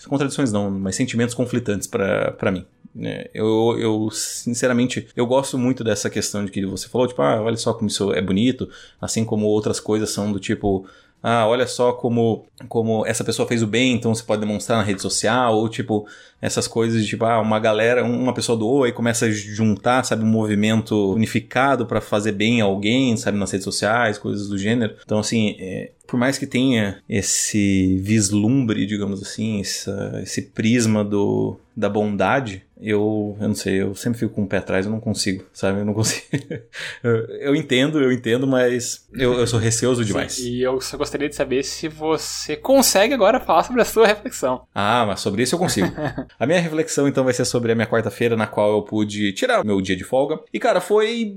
contradições 0.07 0.53
não, 0.53 0.71
mas 0.71 0.95
sentimentos 0.95 1.35
conflitantes 1.35 1.85
para 1.85 2.51
mim. 2.51 2.65
Né? 2.95 3.25
Eu, 3.33 3.75
eu, 3.77 4.09
sinceramente, 4.09 5.05
eu 5.17 5.27
gosto 5.27 5.57
muito 5.57 5.83
dessa 5.83 6.09
questão 6.09 6.45
de 6.45 6.51
que 6.51 6.65
você 6.65 6.88
falou, 6.88 7.07
tipo, 7.07 7.21
ah, 7.21 7.41
olha 7.41 7.57
só 7.57 7.74
como 7.74 7.88
isso 7.88 8.13
é 8.13 8.21
bonito, 8.21 8.69
assim 9.01 9.25
como 9.25 9.45
outras 9.47 9.81
coisas 9.81 10.12
são 10.12 10.31
do 10.31 10.39
tipo, 10.39 10.88
ah, 11.21 11.45
olha 11.45 11.67
só 11.67 11.91
como, 11.91 12.45
como 12.69 13.05
essa 13.05 13.25
pessoa 13.25 13.45
fez 13.45 13.62
o 13.62 13.67
bem, 13.67 13.93
então 13.93 14.15
você 14.15 14.24
pode 14.24 14.39
demonstrar 14.39 14.77
na 14.77 14.83
rede 14.83 15.01
social, 15.01 15.57
ou 15.57 15.67
tipo, 15.67 16.07
essas 16.42 16.68
coisas 16.68 17.01
de 17.01 17.10
tipo, 17.10 17.25
ah, 17.25 17.39
uma 17.39 17.60
galera, 17.60 18.04
uma 18.04 18.34
pessoa 18.34 18.58
doa 18.58 18.88
e 18.88 18.92
começa 18.92 19.25
a 19.25 19.32
juntar, 19.32 20.04
sabe, 20.04 20.24
um 20.24 20.27
movimento 20.27 21.13
unificado 21.13 21.86
para 21.86 22.01
fazer 22.01 22.34
bem 22.34 22.62
a 22.62 22.65
alguém, 22.65 23.15
sabe, 23.18 23.38
nas 23.38 23.51
redes 23.51 23.63
sociais, 23.63 24.18
coisas 24.18 24.48
do 24.48 24.58
gênero. 24.58 24.96
Então, 25.04 25.20
assim, 25.20 25.56
é, 25.60 25.92
por 26.06 26.18
mais 26.18 26.38
que 26.38 26.46
tenha 26.46 27.01
esse 27.10 27.98
vislumbre, 27.98 28.86
digamos 28.86 29.22
assim, 29.22 29.62
essa, 29.62 30.20
esse 30.22 30.44
prisma 30.44 31.04
do, 31.04 31.60
da 31.75 31.89
bondade, 31.89 32.63
eu, 32.80 33.38
eu 33.39 33.48
não 33.48 33.56
sei, 33.56 33.82
eu 33.82 33.96
sempre 33.96 34.20
fico 34.20 34.34
com 34.34 34.44
o 34.44 34.48
pé 34.48 34.58
atrás, 34.58 34.86
eu 34.86 34.92
não 34.92 35.00
consigo, 35.00 35.46
sabe? 35.54 35.80
Eu 35.80 35.86
não 35.86 35.94
consigo. 35.94 36.27
eu, 37.01 37.15
eu, 37.39 37.56
entendo, 37.56 38.01
eu 38.01 38.12
entendo, 38.12 38.46
mas 38.46 39.08
eu, 39.13 39.34
eu 39.34 39.48
sou 39.48 39.60
receoso 39.60 40.04
demais. 40.04 40.34
Sim, 40.34 40.50
e 40.50 40.62
eu 40.62 40.80
só 40.82 40.98
gostaria 40.98 41.30
de 41.30 41.36
saber 41.36 41.63
se 41.63 41.88
você 41.88 42.56
consegue 42.56 43.13
agora 43.13 43.39
falar 43.39 43.63
sobre 43.63 43.82
a 43.82 43.86
sua 43.86 44.08
reflexão. 44.08 44.68
Ah, 44.75 45.06
mas 45.08 45.22
sobre 45.22 45.44
isso 45.44 45.56
eu 45.56 45.60
consigo. 45.60 45.88
a 46.39 46.46
minha 46.46 46.60
reflexão 46.60 47.08
então 47.08 47.24
vai 47.24 47.34
ser 47.34 47.46
sobre 47.46 47.72
a 47.72 47.75
minha 47.75 47.88
quarta-feira, 47.88 48.36
na 48.36 48.48
qual 48.48 48.72
eu 48.72 48.82
pude 48.82 49.32
tirar 49.34 49.62
o 49.62 49.65
meu 49.65 49.82
dia 49.82 49.96
de 49.96 50.03
folga. 50.03 50.39
E 50.53 50.60
cara, 50.60 50.82
foi 50.82 51.36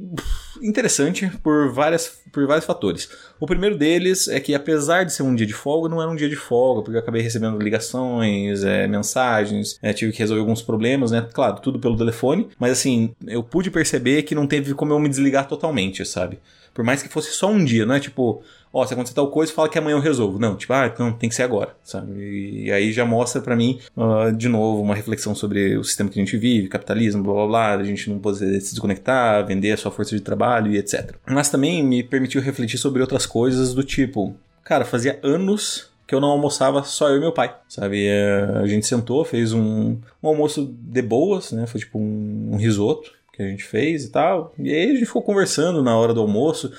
interessante 0.62 1.30
por, 1.42 1.72
várias, 1.72 2.20
por 2.32 2.46
vários 2.46 2.64
fatores. 2.64 3.08
O 3.40 3.46
primeiro 3.46 3.76
deles 3.76 4.28
é 4.28 4.40
que, 4.40 4.54
apesar 4.54 5.04
de 5.04 5.12
ser 5.12 5.22
um 5.22 5.34
dia 5.34 5.46
de 5.46 5.52
folga, 5.52 5.88
não 5.88 6.00
era 6.02 6.10
um 6.10 6.16
dia 6.16 6.28
de 6.28 6.36
folga, 6.36 6.82
porque 6.82 6.96
eu 6.96 7.00
acabei 7.00 7.22
recebendo 7.22 7.58
ligações, 7.58 8.64
é, 8.64 8.86
mensagens, 8.86 9.78
é, 9.82 9.92
tive 9.92 10.12
que 10.12 10.18
resolver 10.18 10.40
alguns 10.40 10.62
problemas, 10.62 11.10
né? 11.10 11.26
Claro, 11.32 11.60
tudo 11.60 11.78
pelo 11.78 11.96
telefone, 11.96 12.48
mas 12.58 12.72
assim, 12.72 13.14
eu 13.26 13.42
pude 13.42 13.70
perceber 13.70 14.22
que 14.22 14.34
não 14.34 14.46
teve 14.46 14.74
como 14.74 14.92
eu 14.92 14.98
me 14.98 15.08
desligar 15.08 15.46
totalmente, 15.46 16.04
sabe? 16.04 16.38
Por 16.74 16.84
mais 16.84 17.02
que 17.02 17.08
fosse 17.08 17.32
só 17.32 17.50
um 17.50 17.64
dia, 17.64 17.84
não 17.84 17.94
é 17.94 18.00
tipo, 18.00 18.42
ó, 18.72 18.86
se 18.86 18.92
acontecer 18.94 19.14
tal 19.14 19.30
coisa, 19.30 19.52
fala 19.52 19.68
que 19.68 19.78
amanhã 19.78 19.96
eu 19.96 20.00
resolvo. 20.00 20.38
Não, 20.38 20.56
tipo, 20.56 20.72
ah, 20.72 20.92
não, 20.98 21.12
tem 21.12 21.28
que 21.28 21.34
ser 21.34 21.42
agora, 21.42 21.74
sabe? 21.82 22.64
E, 22.64 22.72
aí 22.72 22.92
já 22.92 23.04
mostra 23.04 23.40
para 23.40 23.56
mim, 23.56 23.78
uh, 23.96 24.32
de 24.32 24.48
novo, 24.48 24.82
uma 24.82 24.94
reflexão 24.94 25.34
sobre 25.34 25.76
o 25.76 25.84
sistema 25.84 26.10
que 26.10 26.18
a 26.18 26.24
gente 26.24 26.36
vive, 26.36 26.68
capitalismo, 26.68 27.22
blá 27.22 27.34
blá 27.34 27.46
blá, 27.46 27.74
a 27.74 27.84
gente 27.84 28.10
não 28.10 28.18
poder 28.18 28.60
se 28.60 28.70
desconectar, 28.70 29.46
vender 29.46 29.72
a 29.72 29.76
sua 29.76 29.90
força 29.90 30.14
de 30.14 30.22
trabalho 30.22 30.72
e 30.72 30.78
etc. 30.78 31.14
Mas 31.26 31.50
também 31.50 31.82
me 31.82 32.02
permitiu 32.02 32.40
refletir 32.40 32.78
sobre 32.78 33.00
outras 33.00 33.26
coisas 33.26 33.74
do 33.74 33.82
tipo, 33.82 34.34
cara, 34.64 34.84
fazia 34.84 35.18
anos 35.22 35.90
que 36.08 36.14
eu 36.14 36.20
não 36.20 36.30
almoçava 36.30 36.82
só 36.84 37.10
eu 37.10 37.18
e 37.18 37.20
meu 37.20 37.32
pai, 37.32 37.54
sabe? 37.68 38.06
É, 38.06 38.42
a 38.62 38.66
gente 38.66 38.86
sentou, 38.86 39.26
fez 39.26 39.52
um, 39.52 39.98
um 40.22 40.28
almoço 40.28 40.74
de 40.80 41.02
boas, 41.02 41.52
né? 41.52 41.66
Foi 41.66 41.78
tipo 41.78 41.98
um, 41.98 42.52
um 42.52 42.56
risoto 42.56 43.12
que 43.30 43.42
a 43.42 43.46
gente 43.46 43.62
fez 43.62 44.04
e 44.04 44.10
tal. 44.10 44.54
E 44.58 44.72
aí 44.72 44.90
a 44.90 44.94
gente 44.94 45.04
ficou 45.04 45.20
conversando 45.20 45.82
na 45.82 45.94
hora 45.94 46.14
do 46.14 46.22
almoço. 46.22 46.72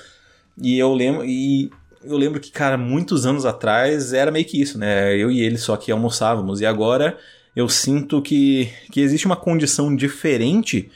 E 0.60 0.76
eu 0.76 0.92
lembro. 0.92 1.24
E 1.24 1.70
eu 2.04 2.16
lembro 2.16 2.40
que, 2.40 2.50
cara, 2.50 2.78
muitos 2.78 3.26
anos 3.26 3.44
atrás 3.44 4.12
era 4.12 4.30
meio 4.30 4.44
que 4.44 4.60
isso, 4.60 4.78
né? 4.78 5.14
Eu 5.16 5.30
e 5.30 5.40
ele 5.40 5.58
só 5.58 5.76
que 5.76 5.92
almoçávamos. 5.92 6.60
E 6.60 6.66
agora 6.66 7.18
eu 7.54 7.68
sinto 7.68 8.22
que, 8.22 8.72
que 8.90 9.00
existe 9.00 9.26
uma 9.26 9.36
condição 9.36 9.94
diferente, 9.94 10.90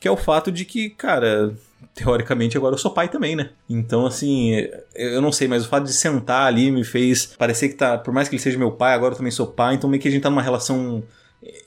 que 0.00 0.08
é 0.08 0.10
o 0.10 0.16
fato 0.16 0.50
de 0.50 0.64
que, 0.64 0.90
cara, 0.90 1.54
teoricamente 1.94 2.56
agora 2.56 2.74
eu 2.74 2.78
sou 2.78 2.90
pai 2.90 3.08
também, 3.08 3.36
né? 3.36 3.50
Então, 3.68 4.06
assim, 4.06 4.52
eu 4.94 5.20
não 5.20 5.32
sei, 5.32 5.48
mas 5.48 5.64
o 5.64 5.68
fato 5.68 5.84
de 5.84 5.92
sentar 5.92 6.46
ali 6.46 6.70
me 6.70 6.84
fez 6.84 7.26
parecer 7.26 7.68
que 7.68 7.74
tá, 7.74 7.98
por 7.98 8.12
mais 8.12 8.28
que 8.28 8.34
ele 8.34 8.42
seja 8.42 8.58
meu 8.58 8.72
pai, 8.72 8.94
agora 8.94 9.14
eu 9.14 9.18
também 9.18 9.32
sou 9.32 9.46
pai, 9.46 9.74
então 9.74 9.88
meio 9.88 10.00
que 10.00 10.08
a 10.08 10.10
gente 10.10 10.22
tá 10.22 10.30
numa 10.30 10.42
relação 10.42 11.02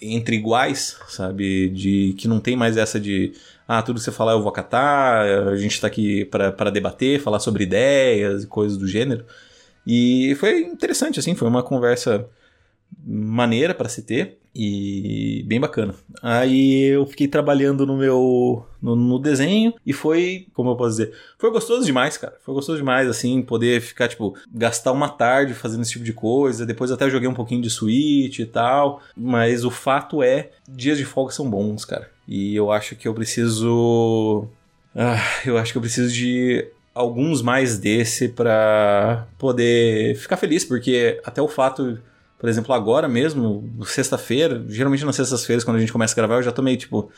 entre 0.02 0.36
iguais, 0.36 0.98
sabe? 1.08 1.70
De 1.70 2.14
que 2.18 2.28
não 2.28 2.40
tem 2.40 2.56
mais 2.56 2.78
essa 2.78 3.00
de 3.00 3.34
ah, 3.68 3.82
tudo 3.82 3.98
que 3.98 4.04
você 4.04 4.12
falar 4.12 4.34
eu 4.34 4.42
vou 4.42 4.50
acatar, 4.50 5.26
a 5.48 5.56
gente 5.56 5.80
tá 5.80 5.88
aqui 5.88 6.26
para 6.26 6.70
debater, 6.70 7.22
falar 7.22 7.40
sobre 7.40 7.64
ideias 7.64 8.44
e 8.44 8.48
coisas 8.48 8.78
do 8.78 8.88
gênero. 8.88 9.26
E 9.88 10.36
foi 10.40 10.60
interessante, 10.62 11.20
assim, 11.20 11.36
foi 11.36 11.48
uma 11.48 11.64
conversa 11.64 12.28
maneira 13.06 13.74
para 13.74 13.90
se 13.90 14.02
ter 14.04 14.41
e 14.54 15.44
bem 15.48 15.60
bacana. 15.60 15.96
Aí 16.22 16.84
eu 16.86 17.06
fiquei 17.06 17.28
trabalhando 17.28 17.86
no 17.86 17.98
meu 17.98 18.66
no, 18.82 18.96
no, 18.96 19.20
desenho 19.20 19.74
e 19.86 19.94
foi, 19.94 20.48
como 20.54 20.72
eu 20.72 20.76
posso 20.76 20.98
dizer, 20.98 21.14
foi 21.38 21.52
gostoso 21.52 21.86
demais, 21.86 22.18
cara. 22.18 22.36
Foi 22.44 22.54
gostoso 22.54 22.78
demais 22.78 23.08
assim 23.08 23.42
poder 23.42 23.82
ficar 23.82 24.08
tipo 24.08 24.36
gastar 24.54 24.92
uma 24.92 25.10
tarde 25.10 25.54
fazendo 25.54 25.82
esse 25.82 25.92
tipo 25.92 26.04
de 26.04 26.14
coisa. 26.14 26.66
Depois 26.66 26.92
até 26.92 27.10
joguei 27.10 27.28
um 27.28 27.34
pouquinho 27.34 27.62
de 27.62 27.70
Switch 27.70 28.40
e 28.40 28.46
tal, 28.46 29.02
mas 29.16 29.64
o 29.64 29.72
fato 29.72 30.22
é, 30.22 30.50
dias 30.68 30.98
de 30.98 31.06
folga 31.06 31.32
são 31.32 31.50
bons, 31.50 31.86
cara. 31.86 32.10
E 32.28 32.56
eu 32.56 32.72
acho 32.72 32.96
que 32.96 33.08
eu 33.08 33.14
preciso 33.14 34.48
ah, 34.96 35.18
eu 35.46 35.58
acho 35.58 35.72
que 35.72 35.78
eu 35.78 35.82
preciso 35.82 36.14
de 36.14 36.68
alguns 36.94 37.42
mais 37.42 37.78
desse 37.78 38.28
para 38.28 39.26
poder 39.38 40.16
ficar 40.18 40.38
feliz, 40.38 40.66
porque 40.66 41.22
até 41.24 41.42
o 41.42 41.48
fato 41.48 41.98
por 42.42 42.50
exemplo, 42.50 42.74
agora 42.74 43.08
mesmo, 43.08 43.70
sexta-feira, 43.86 44.66
geralmente 44.68 45.06
nas 45.06 45.16
sextas-feiras, 45.16 45.64
quando 45.64 45.78
a 45.78 45.80
gente 45.80 45.92
começa 45.92 46.16
a 46.16 46.16
gravar, 46.16 46.38
eu 46.38 46.42
já 46.42 46.52
tô 46.52 46.64
meio 46.64 46.76
tipo. 46.76 47.12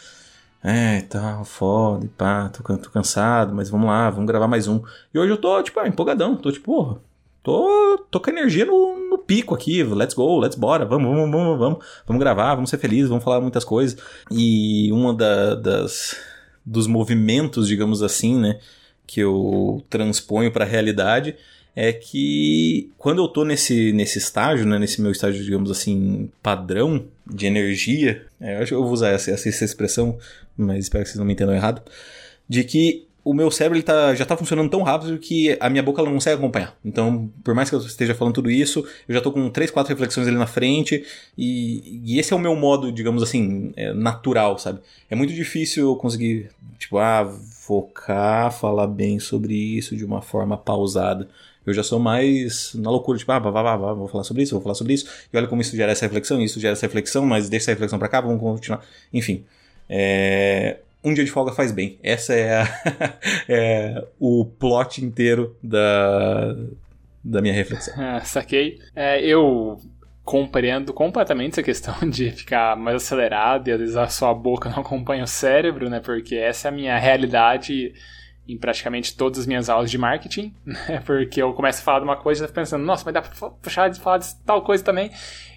É, 0.61 0.99
tá, 0.99 1.41
foda, 1.45 2.09
pá, 2.17 2.49
tô, 2.49 2.77
tô, 2.77 2.89
cansado, 2.89 3.55
mas 3.55 3.69
vamos 3.69 3.87
lá, 3.87 4.09
vamos 4.09 4.27
gravar 4.27 4.49
mais 4.49 4.67
um. 4.67 4.81
E 5.13 5.17
hoje 5.17 5.31
eu 5.31 5.37
tô, 5.37 5.63
tipo, 5.63 5.79
ah, 5.79 5.87
empolgadão, 5.87 6.35
tô 6.35 6.51
tipo, 6.51 6.65
porra, 6.65 6.97
tô, 7.41 8.05
tô 8.11 8.19
com 8.19 8.31
energia 8.31 8.65
no, 8.65 9.11
no 9.11 9.17
pico 9.17 9.55
aqui, 9.55 9.81
let's 9.81 10.13
go, 10.13 10.39
let's 10.39 10.57
bora, 10.57 10.85
vamos, 10.85 11.09
vamos, 11.09 11.31
vamos, 11.31 11.57
vamos, 11.57 11.85
vamos 12.05 12.19
gravar, 12.19 12.55
vamos 12.55 12.69
ser 12.69 12.77
felizes, 12.77 13.07
vamos 13.07 13.23
falar 13.23 13.39
muitas 13.39 13.63
coisas. 13.63 13.97
E 14.29 14.91
uma 14.91 15.13
da, 15.13 15.55
das, 15.55 16.17
dos 16.65 16.85
movimentos, 16.85 17.69
digamos 17.69 18.03
assim, 18.03 18.37
né, 18.37 18.59
que 19.07 19.21
eu 19.21 19.81
transponho 19.89 20.51
para 20.51 20.65
a 20.65 20.67
realidade 20.67 21.37
é 21.75 21.91
que 21.91 22.91
quando 22.97 23.21
eu 23.21 23.27
tô 23.27 23.43
nesse, 23.43 23.91
nesse 23.93 24.17
estágio, 24.19 24.65
né, 24.65 24.77
nesse 24.77 25.01
meu 25.01 25.11
estágio, 25.11 25.43
digamos 25.43 25.71
assim, 25.71 26.29
padrão 26.41 27.05
de 27.25 27.45
energia, 27.45 28.25
é, 28.39 28.55
eu 28.55 28.59
acho 28.59 28.67
que 28.69 28.75
eu 28.75 28.83
vou 28.83 28.93
usar 28.93 29.09
essa, 29.09 29.31
essa 29.31 29.65
expressão, 29.65 30.17
mas 30.55 30.85
espero 30.85 31.03
que 31.03 31.09
vocês 31.09 31.19
não 31.19 31.25
me 31.25 31.33
entendam 31.33 31.55
errado, 31.55 31.81
de 32.47 32.63
que 32.63 33.07
o 33.23 33.33
meu 33.33 33.49
cérebro 33.49 33.77
ele 33.77 33.83
tá, 33.83 34.13
já 34.13 34.25
tá 34.25 34.35
funcionando 34.35 34.69
tão 34.69 34.83
rápido 34.83 35.17
que 35.17 35.57
a 35.59 35.69
minha 35.69 35.81
boca 35.81 36.03
não 36.03 36.13
consegue 36.13 36.35
acompanhar. 36.35 36.75
Então, 36.83 37.31
por 37.41 37.55
mais 37.55 37.69
que 37.69 37.75
eu 37.75 37.79
esteja 37.79 38.13
falando 38.13 38.35
tudo 38.35 38.51
isso, 38.51 38.85
eu 39.07 39.15
já 39.15 39.21
tô 39.21 39.31
com 39.31 39.49
três, 39.49 39.71
quatro 39.71 39.93
reflexões 39.93 40.27
ali 40.27 40.35
na 40.35 40.45
frente, 40.45 41.05
e, 41.37 42.01
e 42.03 42.19
esse 42.19 42.33
é 42.33 42.35
o 42.35 42.39
meu 42.39 42.55
modo, 42.55 42.91
digamos 42.91 43.23
assim, 43.23 43.71
é, 43.77 43.93
natural, 43.93 44.59
sabe? 44.59 44.81
É 45.09 45.15
muito 45.15 45.33
difícil 45.33 45.87
eu 45.87 45.95
conseguir, 45.95 46.49
tipo, 46.77 46.97
ah, 46.97 47.25
focar, 47.61 48.51
falar 48.51 48.87
bem 48.87 49.19
sobre 49.19 49.55
isso 49.55 49.95
de 49.95 50.03
uma 50.03 50.21
forma 50.21 50.57
pausada. 50.57 51.29
Eu 51.65 51.73
já 51.73 51.83
sou 51.83 51.99
mais 51.99 52.73
na 52.75 52.89
loucura, 52.89 53.17
tipo, 53.17 53.31
ah, 53.31 53.39
vá, 53.39 53.49
vá, 53.49 53.75
vá, 53.77 53.93
vou 53.93 54.07
falar 54.07 54.23
sobre 54.23 54.43
isso, 54.43 54.53
vou 54.53 54.61
falar 54.61 54.75
sobre 54.75 54.93
isso. 54.93 55.07
E 55.31 55.37
olha 55.37 55.47
como 55.47 55.61
isso 55.61 55.75
gera 55.75 55.91
essa 55.91 56.05
reflexão, 56.05 56.41
isso 56.41 56.59
gera 56.59 56.73
essa 56.73 56.85
reflexão, 56.85 57.25
mas 57.25 57.49
deixa 57.49 57.65
essa 57.65 57.71
reflexão 57.71 57.99
pra 57.99 58.07
cá, 58.07 58.21
vamos 58.21 58.41
continuar. 58.41 58.83
Enfim. 59.13 59.45
É... 59.89 60.77
Um 61.03 61.13
dia 61.13 61.25
de 61.25 61.31
folga 61.31 61.51
faz 61.51 61.71
bem. 61.71 61.99
Essa 62.01 62.33
é, 62.33 62.61
a 62.61 62.67
é 63.49 64.05
o 64.17 64.45
plot 64.45 65.03
inteiro 65.03 65.55
da, 65.61 66.55
da 67.21 67.41
minha 67.41 67.53
reflexão. 67.53 67.93
Ah, 67.97 68.21
saquei. 68.25 68.79
É, 68.95 69.21
eu 69.21 69.77
compreendo 70.23 70.93
completamente 70.93 71.53
essa 71.53 71.63
questão 71.63 71.93
de 72.09 72.31
ficar 72.31 72.77
mais 72.77 72.95
acelerado 72.97 73.67
e 73.67 73.71
às 73.71 73.79
vezes 73.79 73.97
a 73.97 74.07
sua 74.07 74.33
boca 74.33 74.69
não 74.69 74.79
acompanha 74.79 75.23
o 75.23 75.27
cérebro, 75.27 75.89
né? 75.89 75.99
Porque 75.99 76.35
essa 76.35 76.67
é 76.67 76.69
a 76.69 76.73
minha 76.73 76.97
realidade 76.97 77.93
em 78.47 78.57
praticamente 78.57 79.15
todas 79.15 79.39
as 79.39 79.45
minhas 79.45 79.69
aulas 79.69 79.89
de 79.89 79.97
marketing, 79.97 80.53
né? 80.65 81.01
Porque 81.05 81.41
eu 81.41 81.53
começo 81.53 81.79
a 81.79 81.83
falar 81.83 81.99
de 81.99 82.05
uma 82.05 82.17
coisa 82.17 82.43
e 82.43 82.47
fico 82.47 82.55
pensando, 82.55 82.83
nossa, 82.83 83.03
vai 83.03 83.13
dar 83.13 83.21
pra 83.21 83.49
puxar 83.49 83.89
de 83.89 83.99
falar 83.99 84.17
de 84.17 84.35
tal 84.45 84.61
coisa 84.61 84.83
também, 84.83 85.11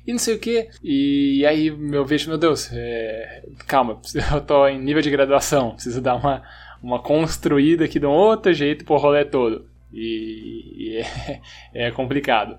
e 0.07 0.12
não 0.12 0.18
sei 0.18 0.37
o 0.37 0.38
que. 0.38 0.68
E 0.83 1.44
aí 1.46 1.66
eu 1.66 2.05
vejo, 2.05 2.29
meu 2.29 2.38
Deus, 2.38 2.70
é... 2.72 3.44
calma, 3.66 4.01
eu 4.33 4.40
tô 4.40 4.66
em 4.68 4.81
nível 4.81 5.03
de 5.03 5.11
graduação, 5.11 5.72
preciso 5.72 6.01
dar 6.01 6.14
uma, 6.14 6.42
uma 6.83 7.03
construída 7.03 7.85
aqui 7.85 7.99
de 7.99 8.07
um 8.07 8.11
outro 8.11 8.53
jeito 8.53 8.85
pro 8.85 8.96
rolê 8.96 9.25
todo. 9.25 9.66
E, 9.92 10.75
e 10.77 10.99
é, 11.75 11.88
é 11.88 11.90
complicado. 11.90 12.57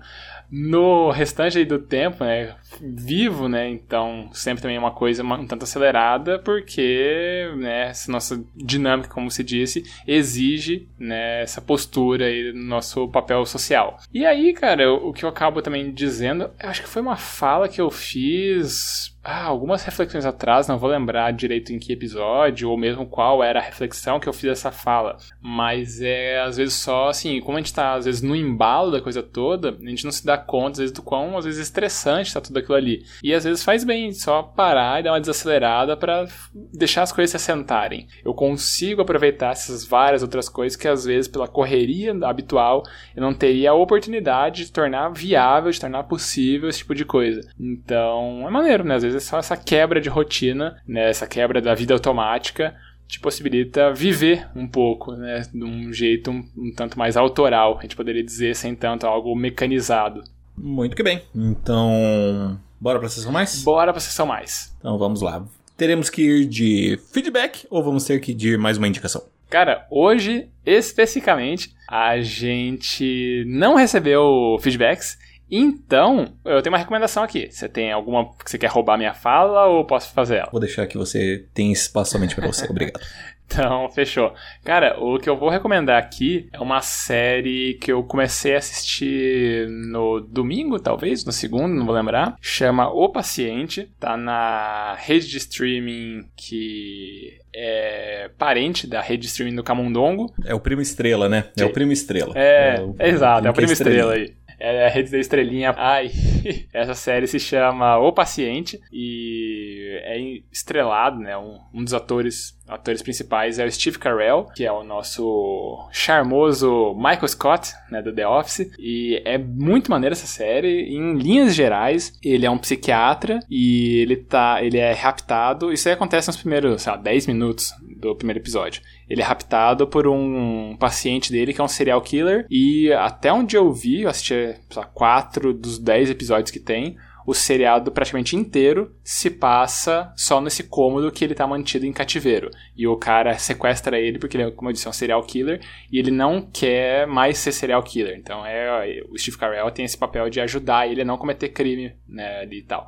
No 0.50 1.10
restante 1.10 1.64
do 1.64 1.78
tempo, 1.78 2.24
né, 2.24 2.54
vivo, 2.80 3.48
né, 3.48 3.68
então 3.68 4.30
sempre 4.32 4.62
também 4.62 4.76
é 4.76 4.80
uma 4.80 4.92
coisa 4.92 5.22
um 5.22 5.46
tanto 5.46 5.64
acelerada, 5.64 6.38
porque, 6.38 7.50
né, 7.56 7.88
essa 7.88 8.10
nossa 8.10 8.42
dinâmica, 8.56 9.10
como 9.10 9.30
se 9.30 9.44
disse, 9.44 9.84
exige, 10.06 10.88
né, 10.98 11.42
essa 11.42 11.60
postura 11.60 12.26
aí 12.26 12.52
no 12.52 12.64
nosso 12.64 13.08
papel 13.08 13.44
social. 13.44 13.98
E 14.12 14.24
aí, 14.24 14.52
cara, 14.54 14.90
o 14.92 15.12
que 15.12 15.24
eu 15.24 15.28
acabo 15.28 15.60
também 15.60 15.92
dizendo, 15.92 16.50
acho 16.58 16.82
que 16.82 16.88
foi 16.88 17.02
uma 17.02 17.16
fala 17.16 17.68
que 17.68 17.80
eu 17.80 17.90
fiz 17.90 19.14
ah, 19.22 19.44
algumas 19.44 19.84
reflexões 19.84 20.24
atrás, 20.24 20.66
não 20.68 20.78
vou 20.78 20.88
lembrar 20.88 21.32
direito 21.32 21.70
em 21.70 21.78
que 21.78 21.92
episódio, 21.92 22.70
ou 22.70 22.78
mesmo 22.78 23.04
qual 23.04 23.44
era 23.44 23.58
a 23.58 23.62
reflexão 23.62 24.18
que 24.18 24.26
eu 24.26 24.32
fiz 24.32 24.50
essa 24.50 24.72
fala. 24.72 25.18
Mas 25.38 26.00
é 26.00 26.40
às 26.40 26.56
vezes 26.56 26.74
só 26.74 27.08
assim, 27.08 27.38
como 27.40 27.58
a 27.58 27.60
gente 27.60 27.74
tá 27.74 27.92
às 27.92 28.06
vezes 28.06 28.22
no 28.22 28.34
embalo 28.34 28.90
da 28.90 29.02
coisa 29.02 29.22
toda, 29.22 29.70
a 29.70 29.88
gente 29.88 30.04
não 30.04 30.12
se 30.12 30.24
dá 30.24 30.37
conta 30.38 30.72
às 30.72 30.78
vezes 30.78 30.92
do 30.92 31.02
quão 31.02 31.36
às 31.36 31.44
vezes 31.44 31.60
estressante 31.60 32.32
tá 32.32 32.40
tudo 32.40 32.58
aquilo 32.58 32.74
ali. 32.74 33.04
E 33.22 33.34
às 33.34 33.44
vezes 33.44 33.64
faz 33.64 33.84
bem 33.84 34.12
só 34.12 34.42
parar 34.42 35.00
e 35.00 35.02
dar 35.02 35.12
uma 35.12 35.20
desacelerada 35.20 35.96
para 35.96 36.26
deixar 36.72 37.02
as 37.02 37.12
coisas 37.12 37.30
se 37.30 37.36
assentarem. 37.36 38.06
Eu 38.24 38.34
consigo 38.34 39.02
aproveitar 39.02 39.52
essas 39.52 39.84
várias 39.84 40.22
outras 40.22 40.48
coisas 40.48 40.76
que 40.76 40.88
às 40.88 41.04
vezes 41.04 41.28
pela 41.28 41.48
correria 41.48 42.16
habitual 42.24 42.82
eu 43.14 43.22
não 43.22 43.34
teria 43.34 43.70
a 43.70 43.74
oportunidade 43.74 44.64
de 44.64 44.72
tornar 44.72 45.08
viável, 45.10 45.70
de 45.70 45.80
tornar 45.80 46.04
possível 46.04 46.68
esse 46.68 46.78
tipo 46.78 46.94
de 46.94 47.04
coisa. 47.04 47.40
Então, 47.58 48.46
é 48.46 48.50
maneiro, 48.50 48.84
né? 48.84 48.96
Às 48.96 49.02
vezes 49.02 49.24
é 49.24 49.26
só 49.26 49.38
essa 49.38 49.56
quebra 49.56 50.00
de 50.00 50.08
rotina, 50.08 50.80
né? 50.86 51.08
Essa 51.10 51.26
quebra 51.26 51.60
da 51.60 51.74
vida 51.74 51.94
automática 51.94 52.74
te 53.08 53.18
possibilita 53.18 53.92
viver 53.92 54.48
um 54.54 54.68
pouco, 54.68 55.12
né? 55.12 55.42
De 55.52 55.64
um 55.64 55.92
jeito 55.92 56.30
um, 56.30 56.46
um 56.56 56.72
tanto 56.72 56.98
mais 56.98 57.16
autoral, 57.16 57.78
a 57.78 57.82
gente 57.82 57.96
poderia 57.96 58.22
dizer, 58.22 58.54
sem 58.54 58.76
tanto 58.76 59.06
algo 59.06 59.34
mecanizado. 59.34 60.22
Muito 60.56 60.94
que 60.94 61.02
bem. 61.02 61.22
Então, 61.34 62.60
bora 62.78 62.98
pra 62.98 63.08
sessão 63.08 63.32
mais? 63.32 63.62
Bora 63.62 63.92
pra 63.92 64.00
sessão 64.00 64.26
mais. 64.26 64.74
Então 64.78 64.98
vamos 64.98 65.22
lá. 65.22 65.44
Teremos 65.76 66.10
que 66.10 66.22
ir 66.22 66.46
de 66.46 67.00
feedback 67.12 67.66
ou 67.70 67.82
vamos 67.82 68.04
ter 68.04 68.20
que 68.20 68.32
ir 68.32 68.34
de 68.34 68.56
mais 68.56 68.76
uma 68.76 68.88
indicação? 68.88 69.22
Cara, 69.48 69.86
hoje, 69.90 70.48
especificamente, 70.66 71.72
a 71.88 72.20
gente 72.20 73.44
não 73.46 73.76
recebeu 73.76 74.58
feedbacks 74.60 75.16
então, 75.50 76.34
eu 76.44 76.62
tenho 76.62 76.72
uma 76.72 76.78
recomendação 76.78 77.22
aqui. 77.22 77.48
Você 77.50 77.68
tem 77.68 77.90
alguma 77.92 78.26
que 78.44 78.50
você 78.50 78.58
quer 78.58 78.68
roubar 78.68 78.98
minha 78.98 79.14
fala 79.14 79.66
ou 79.66 79.84
posso 79.84 80.12
fazer 80.12 80.36
ela? 80.36 80.50
Vou 80.50 80.60
deixar 80.60 80.86
que 80.86 80.98
você 80.98 81.46
tem 81.54 81.72
espaço 81.72 82.12
somente 82.12 82.34
para 82.34 82.46
você. 82.46 82.66
Obrigado. 82.66 83.00
Então, 83.50 83.88
fechou. 83.88 84.34
Cara, 84.62 85.02
o 85.02 85.18
que 85.18 85.26
eu 85.26 85.34
vou 85.34 85.48
recomendar 85.48 85.96
aqui 85.96 86.50
é 86.52 86.60
uma 86.60 86.82
série 86.82 87.78
que 87.80 87.90
eu 87.90 88.02
comecei 88.02 88.54
a 88.54 88.58
assistir 88.58 89.66
no 89.70 90.20
domingo, 90.20 90.78
talvez, 90.78 91.24
no 91.24 91.32
segundo, 91.32 91.74
não 91.74 91.86
vou 91.86 91.94
lembrar. 91.94 92.36
Chama 92.42 92.90
O 92.90 93.08
Paciente. 93.08 93.90
Tá 93.98 94.18
na 94.18 94.94
rede 94.98 95.28
de 95.28 95.38
streaming 95.38 96.28
que 96.36 97.38
é 97.54 98.30
parente 98.36 98.86
da 98.86 99.00
rede 99.00 99.22
de 99.22 99.28
streaming 99.28 99.56
do 99.56 99.64
Camundongo. 99.64 100.30
É 100.44 100.54
o 100.54 100.60
primo 100.60 100.82
estrela, 100.82 101.26
né? 101.26 101.44
É 101.56 101.64
o 101.64 101.72
primo 101.72 101.90
estrela. 101.90 102.34
É, 102.36 102.76
é, 102.76 102.80
o, 102.82 102.94
é 102.98 103.08
exato, 103.08 103.46
é 103.46 103.50
o 103.50 103.54
primo 103.54 103.72
estrela 103.72 104.12
aí 104.12 104.34
é 104.58 104.86
a 104.86 104.90
rede 104.90 105.10
da 105.10 105.18
estrelinha. 105.18 105.74
Ai, 105.76 106.10
essa 106.72 106.94
série 106.94 107.26
se 107.26 107.38
chama 107.38 107.98
O 107.98 108.12
Paciente 108.12 108.80
e 108.92 110.00
é 110.02 110.18
estrelado, 110.52 111.18
né? 111.18 111.36
Um, 111.36 111.58
um 111.72 111.84
dos 111.84 111.94
atores 111.94 112.58
atores 112.68 113.00
principais 113.00 113.58
é 113.58 113.64
o 113.64 113.72
Steve 113.72 113.98
Carell, 113.98 114.46
que 114.54 114.64
é 114.64 114.70
o 114.70 114.84
nosso 114.84 115.88
charmoso 115.90 116.94
Michael 116.94 117.28
Scott, 117.28 117.72
né, 117.90 118.02
do 118.02 118.14
The 118.14 118.28
Office, 118.28 118.70
e 118.78 119.22
é 119.24 119.38
muito 119.38 119.90
maneira 119.90 120.12
essa 120.12 120.26
série. 120.26 120.94
Em 120.94 121.14
linhas 121.14 121.54
gerais, 121.54 122.12
ele 122.22 122.44
é 122.44 122.50
um 122.50 122.58
psiquiatra 122.58 123.40
e 123.48 124.00
ele 124.00 124.16
tá, 124.16 124.62
ele 124.62 124.76
é 124.76 124.92
raptado. 124.92 125.72
Isso 125.72 125.88
aí 125.88 125.94
acontece 125.94 126.28
nos 126.28 126.36
primeiros, 126.36 126.82
sei 126.82 126.92
lá, 126.92 126.98
10 126.98 127.26
minutos 127.26 127.72
do 127.98 128.14
primeiro 128.14 128.40
episódio. 128.40 128.82
Ele 129.08 129.20
é 129.20 129.24
raptado 129.24 129.86
por 129.86 130.06
um 130.06 130.76
paciente 130.78 131.32
dele 131.32 131.52
que 131.52 131.60
é 131.60 131.64
um 131.64 131.68
serial 131.68 132.00
killer 132.00 132.46
e 132.50 132.92
até 132.92 133.32
onde 133.32 133.56
eu 133.56 133.72
vi, 133.72 134.02
eu 134.02 134.08
assisti, 134.08 134.54
lá, 134.74 134.84
4 134.84 135.52
dos 135.52 135.78
10 135.78 136.10
episódios 136.10 136.50
que 136.50 136.60
tem, 136.60 136.96
o 137.28 137.34
seriado 137.34 137.92
praticamente 137.92 138.34
inteiro 138.34 138.96
se 139.04 139.28
passa 139.28 140.10
só 140.16 140.40
nesse 140.40 140.62
cômodo 140.62 141.12
que 141.12 141.22
ele 141.22 141.34
tá 141.34 141.46
mantido 141.46 141.84
em 141.84 141.92
cativeiro. 141.92 142.50
E 142.74 142.86
o 142.86 142.96
cara 142.96 143.36
sequestra 143.36 143.98
ele 143.98 144.18
porque 144.18 144.38
ele, 144.38 144.50
como 144.52 144.70
eu 144.70 144.72
disse, 144.72 144.86
é 144.86 144.90
um 144.90 144.94
serial 144.94 145.22
killer 145.22 145.60
e 145.92 145.98
ele 145.98 146.10
não 146.10 146.40
quer 146.40 147.06
mais 147.06 147.36
ser 147.36 147.52
serial 147.52 147.82
killer. 147.82 148.16
Então 148.16 148.46
é 148.46 149.02
o 149.10 149.18
Steve 149.18 149.36
Carell 149.36 149.70
tem 149.70 149.84
esse 149.84 149.98
papel 149.98 150.30
de 150.30 150.40
ajudar 150.40 150.88
ele 150.88 151.02
a 151.02 151.04
não 151.04 151.18
cometer 151.18 151.50
crime, 151.50 151.94
né, 152.08 152.46
e 152.50 152.62
tal. 152.62 152.86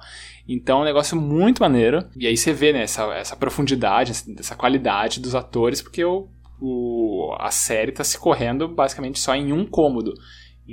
Então 0.48 0.78
é 0.78 0.80
um 0.80 0.86
negócio 0.86 1.20
muito 1.20 1.60
maneiro. 1.60 2.08
E 2.16 2.26
aí 2.26 2.34
você 2.34 2.54
vê, 2.54 2.72
né, 2.72 2.84
essa, 2.84 3.12
essa 3.12 3.36
profundidade, 3.36 4.12
essa 4.38 4.56
qualidade 4.56 5.20
dos 5.20 5.34
atores, 5.34 5.82
porque 5.82 6.02
o, 6.02 6.30
o, 6.58 7.36
a 7.38 7.50
série 7.50 7.92
tá 7.92 8.02
se 8.02 8.18
correndo 8.18 8.66
basicamente 8.68 9.18
só 9.18 9.34
em 9.34 9.52
um 9.52 9.66
cômodo. 9.66 10.14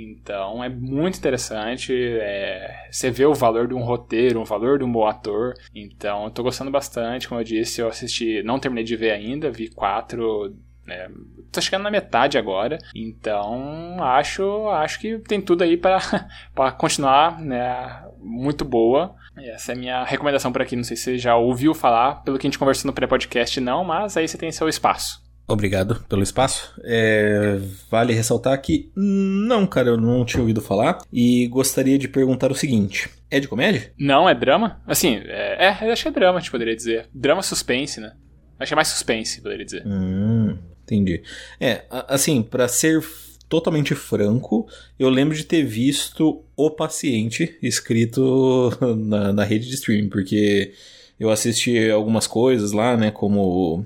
Então 0.02 0.62
é 0.62 0.68
muito 0.68 1.18
interessante. 1.18 1.92
É, 1.92 2.86
você 2.90 3.10
vê 3.10 3.26
o 3.26 3.34
valor 3.34 3.66
de 3.66 3.74
um 3.74 3.82
roteiro, 3.82 4.40
o 4.40 4.44
valor 4.44 4.78
de 4.78 4.84
um 4.84 4.92
bom 4.92 5.06
ator. 5.06 5.54
Então 5.74 6.24
eu 6.24 6.30
tô 6.30 6.42
gostando 6.42 6.70
bastante. 6.70 7.28
Como 7.28 7.40
eu 7.40 7.44
disse, 7.44 7.80
eu 7.80 7.88
assisti, 7.88 8.42
não 8.42 8.58
terminei 8.58 8.84
de 8.84 8.96
ver 8.96 9.10
ainda, 9.10 9.50
vi 9.50 9.68
quatro. 9.68 10.54
Né, 10.86 11.06
tô 11.52 11.60
chegando 11.60 11.82
na 11.82 11.90
metade 11.90 12.38
agora. 12.38 12.78
Então 12.94 14.02
acho, 14.02 14.68
acho 14.68 15.00
que 15.00 15.18
tem 15.18 15.40
tudo 15.40 15.62
aí 15.62 15.76
para 15.76 16.00
continuar 16.78 17.40
né, 17.40 18.02
muito 18.18 18.64
boa. 18.64 19.14
Essa 19.36 19.72
é 19.72 19.74
a 19.74 19.78
minha 19.78 20.04
recomendação 20.04 20.52
por 20.52 20.62
aqui. 20.62 20.76
Não 20.76 20.84
sei 20.84 20.96
se 20.96 21.04
você 21.04 21.18
já 21.18 21.36
ouviu 21.36 21.74
falar, 21.74 22.22
pelo 22.22 22.38
que 22.38 22.46
a 22.46 22.48
gente 22.48 22.58
conversou 22.58 22.88
no 22.88 22.92
pré-podcast, 22.92 23.60
não, 23.60 23.84
mas 23.84 24.16
aí 24.16 24.26
você 24.26 24.36
tem 24.36 24.50
seu 24.50 24.68
espaço. 24.68 25.27
Obrigado 25.48 26.04
pelo 26.08 26.22
espaço. 26.22 26.78
É, 26.84 27.58
vale 27.90 28.12
ressaltar 28.12 28.60
que 28.60 28.92
não, 28.94 29.66
cara, 29.66 29.88
eu 29.88 29.96
não 29.96 30.22
tinha 30.22 30.42
ouvido 30.42 30.60
falar 30.60 30.98
e 31.10 31.46
gostaria 31.48 31.98
de 31.98 32.06
perguntar 32.06 32.52
o 32.52 32.54
seguinte: 32.54 33.08
é 33.30 33.40
de 33.40 33.48
comédia? 33.48 33.90
Não, 33.98 34.28
é 34.28 34.34
drama. 34.34 34.78
Assim, 34.86 35.16
é, 35.24 35.64
é 35.64 35.90
acho 35.90 36.02
que 36.02 36.08
é 36.08 36.12
drama, 36.12 36.38
gente 36.38 36.50
poderia 36.50 36.76
dizer. 36.76 37.06
Drama 37.14 37.42
suspense, 37.42 37.98
né? 37.98 38.12
Acho 38.58 38.68
que 38.68 38.74
é 38.74 38.76
mais 38.76 38.88
suspense, 38.88 39.40
poderia 39.40 39.64
dizer. 39.64 39.86
Hum, 39.86 40.58
entendi. 40.82 41.22
É, 41.58 41.84
assim, 41.90 42.42
para 42.42 42.68
ser 42.68 43.02
totalmente 43.48 43.94
franco, 43.94 44.68
eu 44.98 45.08
lembro 45.08 45.34
de 45.34 45.44
ter 45.44 45.62
visto 45.62 46.44
O 46.54 46.70
Paciente 46.70 47.56
escrito 47.62 48.70
na, 48.98 49.32
na 49.32 49.44
rede 49.44 49.66
de 49.66 49.74
streaming, 49.76 50.10
porque 50.10 50.74
eu 51.18 51.30
assisti 51.30 51.90
algumas 51.90 52.26
coisas 52.26 52.72
lá, 52.72 52.96
né, 52.96 53.10
como 53.10 53.84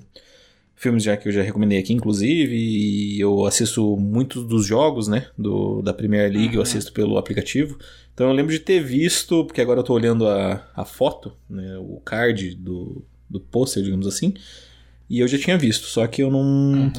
filmes 0.82 1.04
já 1.04 1.16
que 1.16 1.28
eu 1.28 1.32
já 1.32 1.42
recomendei 1.42 1.78
aqui, 1.78 1.92
inclusive, 1.92 2.56
e 2.56 3.20
eu 3.20 3.46
assisto 3.46 3.96
muitos 3.96 4.44
dos 4.44 4.66
jogos, 4.66 5.06
né, 5.06 5.26
do, 5.38 5.80
da 5.80 5.94
Premier 5.94 6.30
League, 6.30 6.48
uhum. 6.48 6.54
eu 6.56 6.62
assisto 6.62 6.92
pelo 6.92 7.16
aplicativo. 7.16 7.78
Então 8.12 8.26
eu 8.26 8.32
lembro 8.32 8.52
de 8.52 8.58
ter 8.58 8.82
visto, 8.82 9.44
porque 9.44 9.60
agora 9.60 9.80
eu 9.80 9.84
tô 9.84 9.94
olhando 9.94 10.26
a, 10.26 10.68
a 10.74 10.84
foto, 10.84 11.32
né, 11.48 11.78
o 11.78 12.00
card 12.04 12.56
do, 12.56 13.04
do 13.30 13.38
pôster, 13.38 13.82
digamos 13.82 14.06
assim, 14.06 14.34
e 15.08 15.20
eu 15.20 15.28
já 15.28 15.38
tinha 15.38 15.56
visto, 15.56 15.86
só 15.86 16.06
que 16.06 16.22
eu 16.22 16.30
não... 16.30 16.40
Uhum 16.40 16.92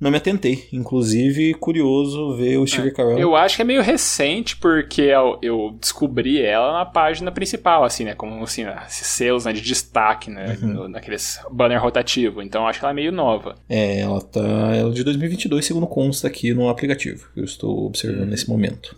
não 0.00 0.10
me 0.10 0.16
atentei. 0.16 0.68
Inclusive, 0.72 1.54
curioso 1.54 2.36
ver 2.36 2.58
o 2.58 2.66
Steve 2.66 2.88
é, 2.88 2.90
Carell. 2.92 3.18
Eu 3.18 3.34
acho 3.34 3.56
que 3.56 3.62
é 3.62 3.64
meio 3.64 3.82
recente, 3.82 4.56
porque 4.56 5.02
eu, 5.02 5.38
eu, 5.42 5.76
descobri 5.80 6.40
ela 6.40 6.72
na 6.72 6.84
página 6.84 7.32
principal, 7.32 7.84
assim, 7.84 8.04
né? 8.04 8.14
Como 8.14 8.42
assim, 8.42 8.64
esses 8.86 9.06
selos 9.06 9.44
né, 9.44 9.52
de 9.52 9.60
destaque, 9.60 10.30
né? 10.30 10.56
Uhum. 10.62 10.68
No, 10.68 10.88
naqueles 10.88 11.40
banner 11.50 11.82
rotativo. 11.82 12.40
Então 12.42 12.66
acho 12.66 12.78
que 12.78 12.84
ela 12.84 12.92
é 12.92 12.94
meio 12.94 13.12
nova. 13.12 13.56
É, 13.68 14.00
ela 14.00 14.20
tá. 14.20 14.40
Ela 14.40 14.90
é 14.90 14.92
de 14.92 15.02
2022, 15.02 15.64
segundo 15.64 15.86
consta 15.86 16.28
aqui 16.28 16.54
no 16.54 16.68
aplicativo, 16.68 17.28
que 17.34 17.40
eu 17.40 17.44
estou 17.44 17.86
observando 17.86 18.22
uhum. 18.22 18.26
nesse 18.26 18.48
momento. 18.48 18.96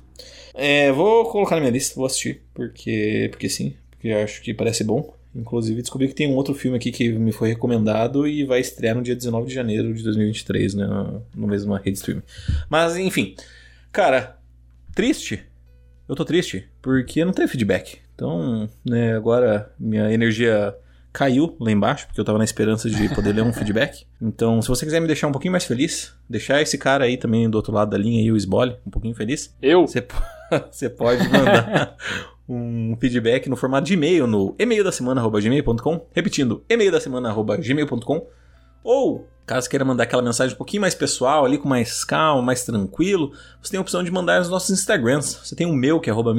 É, 0.54 0.92
vou 0.92 1.24
colocar 1.30 1.54
na 1.54 1.62
minha 1.62 1.72
lista, 1.72 1.94
vou 1.94 2.04
assistir, 2.04 2.42
porque, 2.52 3.28
porque 3.30 3.48
sim, 3.48 3.74
porque 3.90 4.10
acho 4.10 4.42
que 4.42 4.52
parece 4.52 4.84
bom. 4.84 5.14
Inclusive, 5.34 5.80
descobri 5.80 6.08
que 6.08 6.14
tem 6.14 6.26
um 6.26 6.34
outro 6.34 6.54
filme 6.54 6.76
aqui 6.76 6.90
que 6.90 7.12
me 7.12 7.30
foi 7.30 7.50
recomendado 7.50 8.26
e 8.26 8.44
vai 8.44 8.60
estrear 8.60 8.96
no 8.96 9.02
dia 9.02 9.14
19 9.14 9.46
de 9.46 9.54
janeiro 9.54 9.94
de 9.94 10.02
2023, 10.02 10.74
né? 10.74 10.86
No 11.34 11.46
mesmo 11.46 11.72
rede 11.74 11.98
streaming. 11.98 12.22
Mas, 12.68 12.96
enfim. 12.96 13.34
Cara, 13.92 14.38
triste. 14.94 15.40
Eu 16.08 16.16
tô 16.16 16.24
triste 16.24 16.68
porque 16.82 17.24
não 17.24 17.32
teve 17.32 17.48
feedback. 17.48 17.98
Então, 18.14 18.68
né, 18.84 19.14
agora 19.16 19.72
minha 19.78 20.12
energia 20.12 20.74
caiu 21.12 21.56
lá 21.60 21.70
embaixo, 21.70 22.06
porque 22.06 22.20
eu 22.20 22.24
tava 22.24 22.38
na 22.38 22.44
esperança 22.44 22.88
de 22.88 23.08
poder 23.14 23.32
ler 23.32 23.42
um 23.42 23.52
feedback. 23.54 24.04
Então, 24.20 24.60
se 24.60 24.68
você 24.68 24.84
quiser 24.84 25.00
me 25.00 25.06
deixar 25.06 25.28
um 25.28 25.32
pouquinho 25.32 25.52
mais 25.52 25.64
feliz, 25.64 26.12
deixar 26.28 26.60
esse 26.60 26.76
cara 26.76 27.04
aí 27.04 27.16
também 27.16 27.48
do 27.48 27.54
outro 27.54 27.72
lado 27.72 27.90
da 27.90 27.98
linha 27.98 28.20
aí, 28.20 28.30
o 28.30 28.36
Sbole, 28.36 28.76
um 28.86 28.90
pouquinho 28.90 29.14
feliz. 29.14 29.54
Eu? 29.62 29.86
Você, 29.86 30.06
você 30.70 30.90
pode 30.90 31.22
mandar 31.28 31.96
um 32.50 32.96
feedback 33.00 33.48
no 33.48 33.56
formato 33.56 33.86
de 33.86 33.94
e-mail 33.94 34.26
no 34.26 34.54
e-mail 34.58 34.82
da 34.82 34.90
semana@gmail.com, 34.90 36.06
repetindo, 36.12 36.64
e-mail 36.68 36.90
da 36.90 37.00
semana@gmail.com, 37.00 38.26
ou 38.82 39.28
caso 39.46 39.68
queira 39.68 39.84
mandar 39.84 40.04
aquela 40.04 40.22
mensagem 40.22 40.54
um 40.54 40.58
pouquinho 40.58 40.80
mais 40.80 40.94
pessoal, 40.94 41.44
ali 41.44 41.58
com 41.58 41.68
mais 41.68 42.04
calma, 42.04 42.42
mais 42.42 42.64
tranquilo, 42.64 43.32
você 43.62 43.70
tem 43.70 43.78
a 43.78 43.80
opção 43.80 44.02
de 44.02 44.10
mandar 44.10 44.38
nos 44.38 44.48
nossos 44.48 44.70
Instagrams. 44.70 45.38
Você 45.44 45.54
tem 45.54 45.66
o 45.66 45.72
meu, 45.72 46.00
que 46.00 46.10
é 46.10 46.12
arroba 46.12 46.34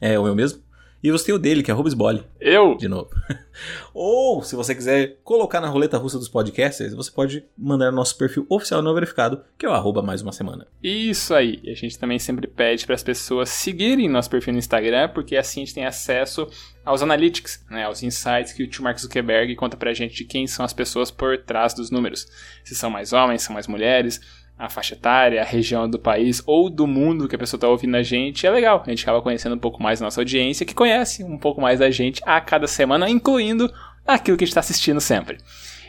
é 0.00 0.18
o 0.18 0.24
meu 0.24 0.34
mesmo. 0.34 0.62
E 1.02 1.12
você 1.12 1.26
tem 1.26 1.34
o 1.34 1.38
dele, 1.38 1.62
que 1.62 1.70
é 1.70 1.74
Rubisbole. 1.74 2.24
Eu? 2.40 2.76
De 2.76 2.88
novo. 2.88 3.08
Ou, 3.94 4.42
se 4.42 4.56
você 4.56 4.74
quiser 4.74 5.18
colocar 5.22 5.60
na 5.60 5.68
roleta 5.68 5.96
russa 5.96 6.18
dos 6.18 6.28
podcasters, 6.28 6.94
você 6.94 7.10
pode 7.10 7.44
mandar 7.56 7.90
no 7.90 7.96
nosso 7.96 8.16
perfil 8.18 8.46
oficial 8.48 8.82
não 8.82 8.94
verificado, 8.94 9.42
que 9.56 9.64
é 9.64 9.68
o 9.68 9.72
arroba 9.72 10.02
mais 10.02 10.22
uma 10.22 10.32
semana. 10.32 10.66
Isso 10.82 11.34
aí. 11.34 11.60
E 11.62 11.70
a 11.70 11.74
gente 11.74 11.98
também 11.98 12.18
sempre 12.18 12.46
pede 12.48 12.84
para 12.84 12.96
as 12.96 13.02
pessoas 13.02 13.48
seguirem 13.48 14.08
nosso 14.08 14.30
perfil 14.30 14.52
no 14.52 14.58
Instagram, 14.58 15.08
porque 15.08 15.36
assim 15.36 15.62
a 15.62 15.64
gente 15.64 15.74
tem 15.74 15.86
acesso 15.86 16.48
aos 16.84 17.02
analytics, 17.02 17.64
né, 17.70 17.84
aos 17.84 18.02
insights 18.02 18.52
que 18.52 18.62
o 18.62 18.66
tio 18.66 18.82
Mark 18.82 18.98
Zuckerberg 18.98 19.54
conta 19.56 19.76
pra 19.76 19.92
gente 19.92 20.14
de 20.14 20.24
quem 20.24 20.46
são 20.46 20.64
as 20.64 20.72
pessoas 20.72 21.10
por 21.10 21.38
trás 21.38 21.74
dos 21.74 21.90
números. 21.90 22.26
Se 22.64 22.74
são 22.74 22.90
mais 22.90 23.12
homens, 23.12 23.42
são 23.42 23.52
mais 23.52 23.66
mulheres, 23.66 24.20
a 24.58 24.68
faixa 24.68 24.94
etária, 24.94 25.40
a 25.40 25.44
região 25.44 25.88
do 25.88 25.98
país 25.98 26.42
ou 26.44 26.68
do 26.68 26.86
mundo 26.86 27.28
que 27.28 27.36
a 27.36 27.38
pessoa 27.38 27.58
está 27.58 27.68
ouvindo 27.68 27.96
a 27.96 28.02
gente, 28.02 28.46
é 28.46 28.50
legal. 28.50 28.82
A 28.84 28.90
gente 28.90 29.02
acaba 29.02 29.22
conhecendo 29.22 29.54
um 29.54 29.58
pouco 29.58 29.80
mais 29.82 30.02
a 30.02 30.04
nossa 30.04 30.20
audiência, 30.20 30.66
que 30.66 30.74
conhece 30.74 31.22
um 31.22 31.38
pouco 31.38 31.60
mais 31.60 31.78
da 31.78 31.90
gente 31.90 32.20
a 32.26 32.40
cada 32.40 32.66
semana, 32.66 33.08
incluindo 33.08 33.72
aquilo 34.06 34.36
que 34.36 34.42
a 34.42 34.46
gente 34.46 34.50
está 34.50 34.60
assistindo 34.60 35.00
sempre. 35.00 35.38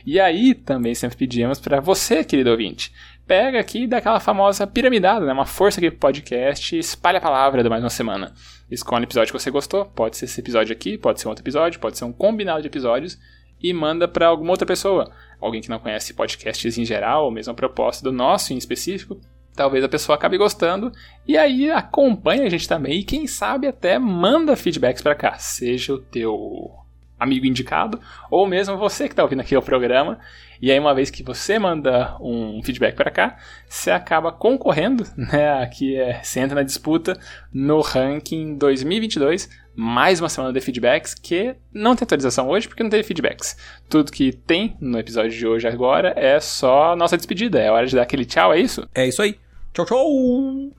E 0.06 0.20
aí 0.20 0.54
também 0.54 0.94
sempre 0.94 1.18
pedimos 1.18 1.60
para 1.60 1.80
você, 1.80 2.24
querido 2.24 2.52
ouvinte, 2.52 2.94
pega 3.26 3.60
aqui 3.60 3.88
daquela 3.88 4.20
famosa 4.20 4.66
piramidada, 4.68 5.26
né? 5.26 5.34
uma 5.34 5.46
força 5.46 5.80
aqui 5.80 5.90
pro 5.90 6.00
podcast, 6.00 6.78
espalha 6.78 7.18
a 7.18 7.22
palavra 7.22 7.64
de 7.64 7.70
mais 7.70 7.84
uma 7.84 7.90
semana. 7.90 8.34
Escolhe 8.70 9.04
o 9.04 9.06
episódio 9.06 9.34
que 9.34 9.40
você 9.40 9.52
gostou, 9.52 9.86
pode 9.86 10.16
ser 10.16 10.26
esse 10.26 10.40
episódio 10.40 10.74
aqui, 10.74 10.98
pode 10.98 11.20
ser 11.20 11.28
um 11.28 11.32
outro 11.32 11.44
episódio, 11.44 11.80
pode 11.80 11.98
ser 11.98 12.06
um 12.06 12.14
combinado 12.14 12.62
de 12.62 12.68
episódios, 12.68 13.20
e 13.62 13.74
manda 13.74 14.08
para 14.08 14.28
alguma 14.28 14.52
outra 14.52 14.66
pessoa 14.66 15.12
alguém 15.40 15.62
que 15.62 15.70
não 15.70 15.80
conhece 15.80 16.14
podcasts 16.14 16.78
em 16.78 16.86
geral, 16.86 17.26
ou 17.26 17.32
mesmo 17.32 17.52
a 17.52 17.56
proposta 17.56 18.04
do 18.04 18.12
nosso 18.12 18.54
em 18.54 18.58
específico, 18.58 19.20
talvez 19.56 19.84
a 19.84 19.90
pessoa 19.90 20.16
acabe 20.16 20.38
gostando 20.38 20.92
e 21.28 21.38
aí 21.38 21.70
acompanha 21.70 22.46
a 22.46 22.50
gente 22.50 22.68
também 22.68 23.00
e 23.00 23.04
quem 23.04 23.28
sabe 23.28 23.68
até 23.68 24.00
manda 24.00 24.56
feedbacks 24.56 25.02
para 25.02 25.16
cá, 25.16 25.38
seja 25.38 25.94
o 25.94 26.00
teu 26.00 26.72
amigo 27.20 27.46
indicado 27.46 28.00
ou 28.32 28.48
mesmo 28.48 28.78
você 28.78 29.08
que 29.08 29.14
está 29.14 29.24
ouvindo 29.24 29.42
aqui 29.42 29.56
o 29.56 29.62
programa. 29.62 30.20
E 30.62 30.72
aí 30.72 30.80
uma 30.80 30.94
vez 30.94 31.10
que 31.10 31.24
você 31.24 31.58
manda 31.58 32.18
um 32.20 32.62
feedback 32.64 32.96
para 32.96 33.10
cá, 33.10 33.38
você 33.68 33.92
acaba 33.92 34.32
concorrendo, 34.32 35.06
né? 35.16 35.62
Aqui 35.62 35.96
é, 35.96 36.22
você 36.22 36.40
entra 36.40 36.56
na 36.56 36.64
disputa 36.64 37.18
no 37.54 37.82
ranking 37.82 38.58
2022 38.58 39.50
mais 39.76 40.20
uma 40.20 40.28
semana 40.28 40.52
de 40.52 40.60
feedbacks 40.60 41.14
que 41.14 41.56
não 41.74 41.96
tem 41.96 42.04
atualização 42.04 42.50
hoje 42.50 42.68
porque 42.68 42.84
não 42.84 42.90
teve 42.90 43.04
feedbacks. 43.04 43.56
Tudo 43.88 44.12
que 44.12 44.34
tem 44.34 44.76
no 44.82 45.00
episódio 45.00 45.32
de 45.32 45.48
hoje 45.48 45.68
agora 45.68 46.14
é 46.18 46.40
só 46.40 46.96
nossa 46.96 47.16
despedida. 47.16 47.60
É 47.60 47.72
hora 47.72 47.88
de 47.88 47.96
dar 47.96 48.02
aquele 48.02 48.26
tchau, 48.26 48.54
é 48.54 48.60
isso? 48.60 48.88
É 48.94 49.08
isso 49.08 49.22
aí. 49.22 49.40
Tchau, 49.72 49.86
tchau! 49.86 50.08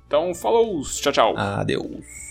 Então, 0.06 0.34
falou! 0.34 0.82
Tchau, 0.82 1.12
tchau! 1.12 1.34
Adeus! 1.36 2.29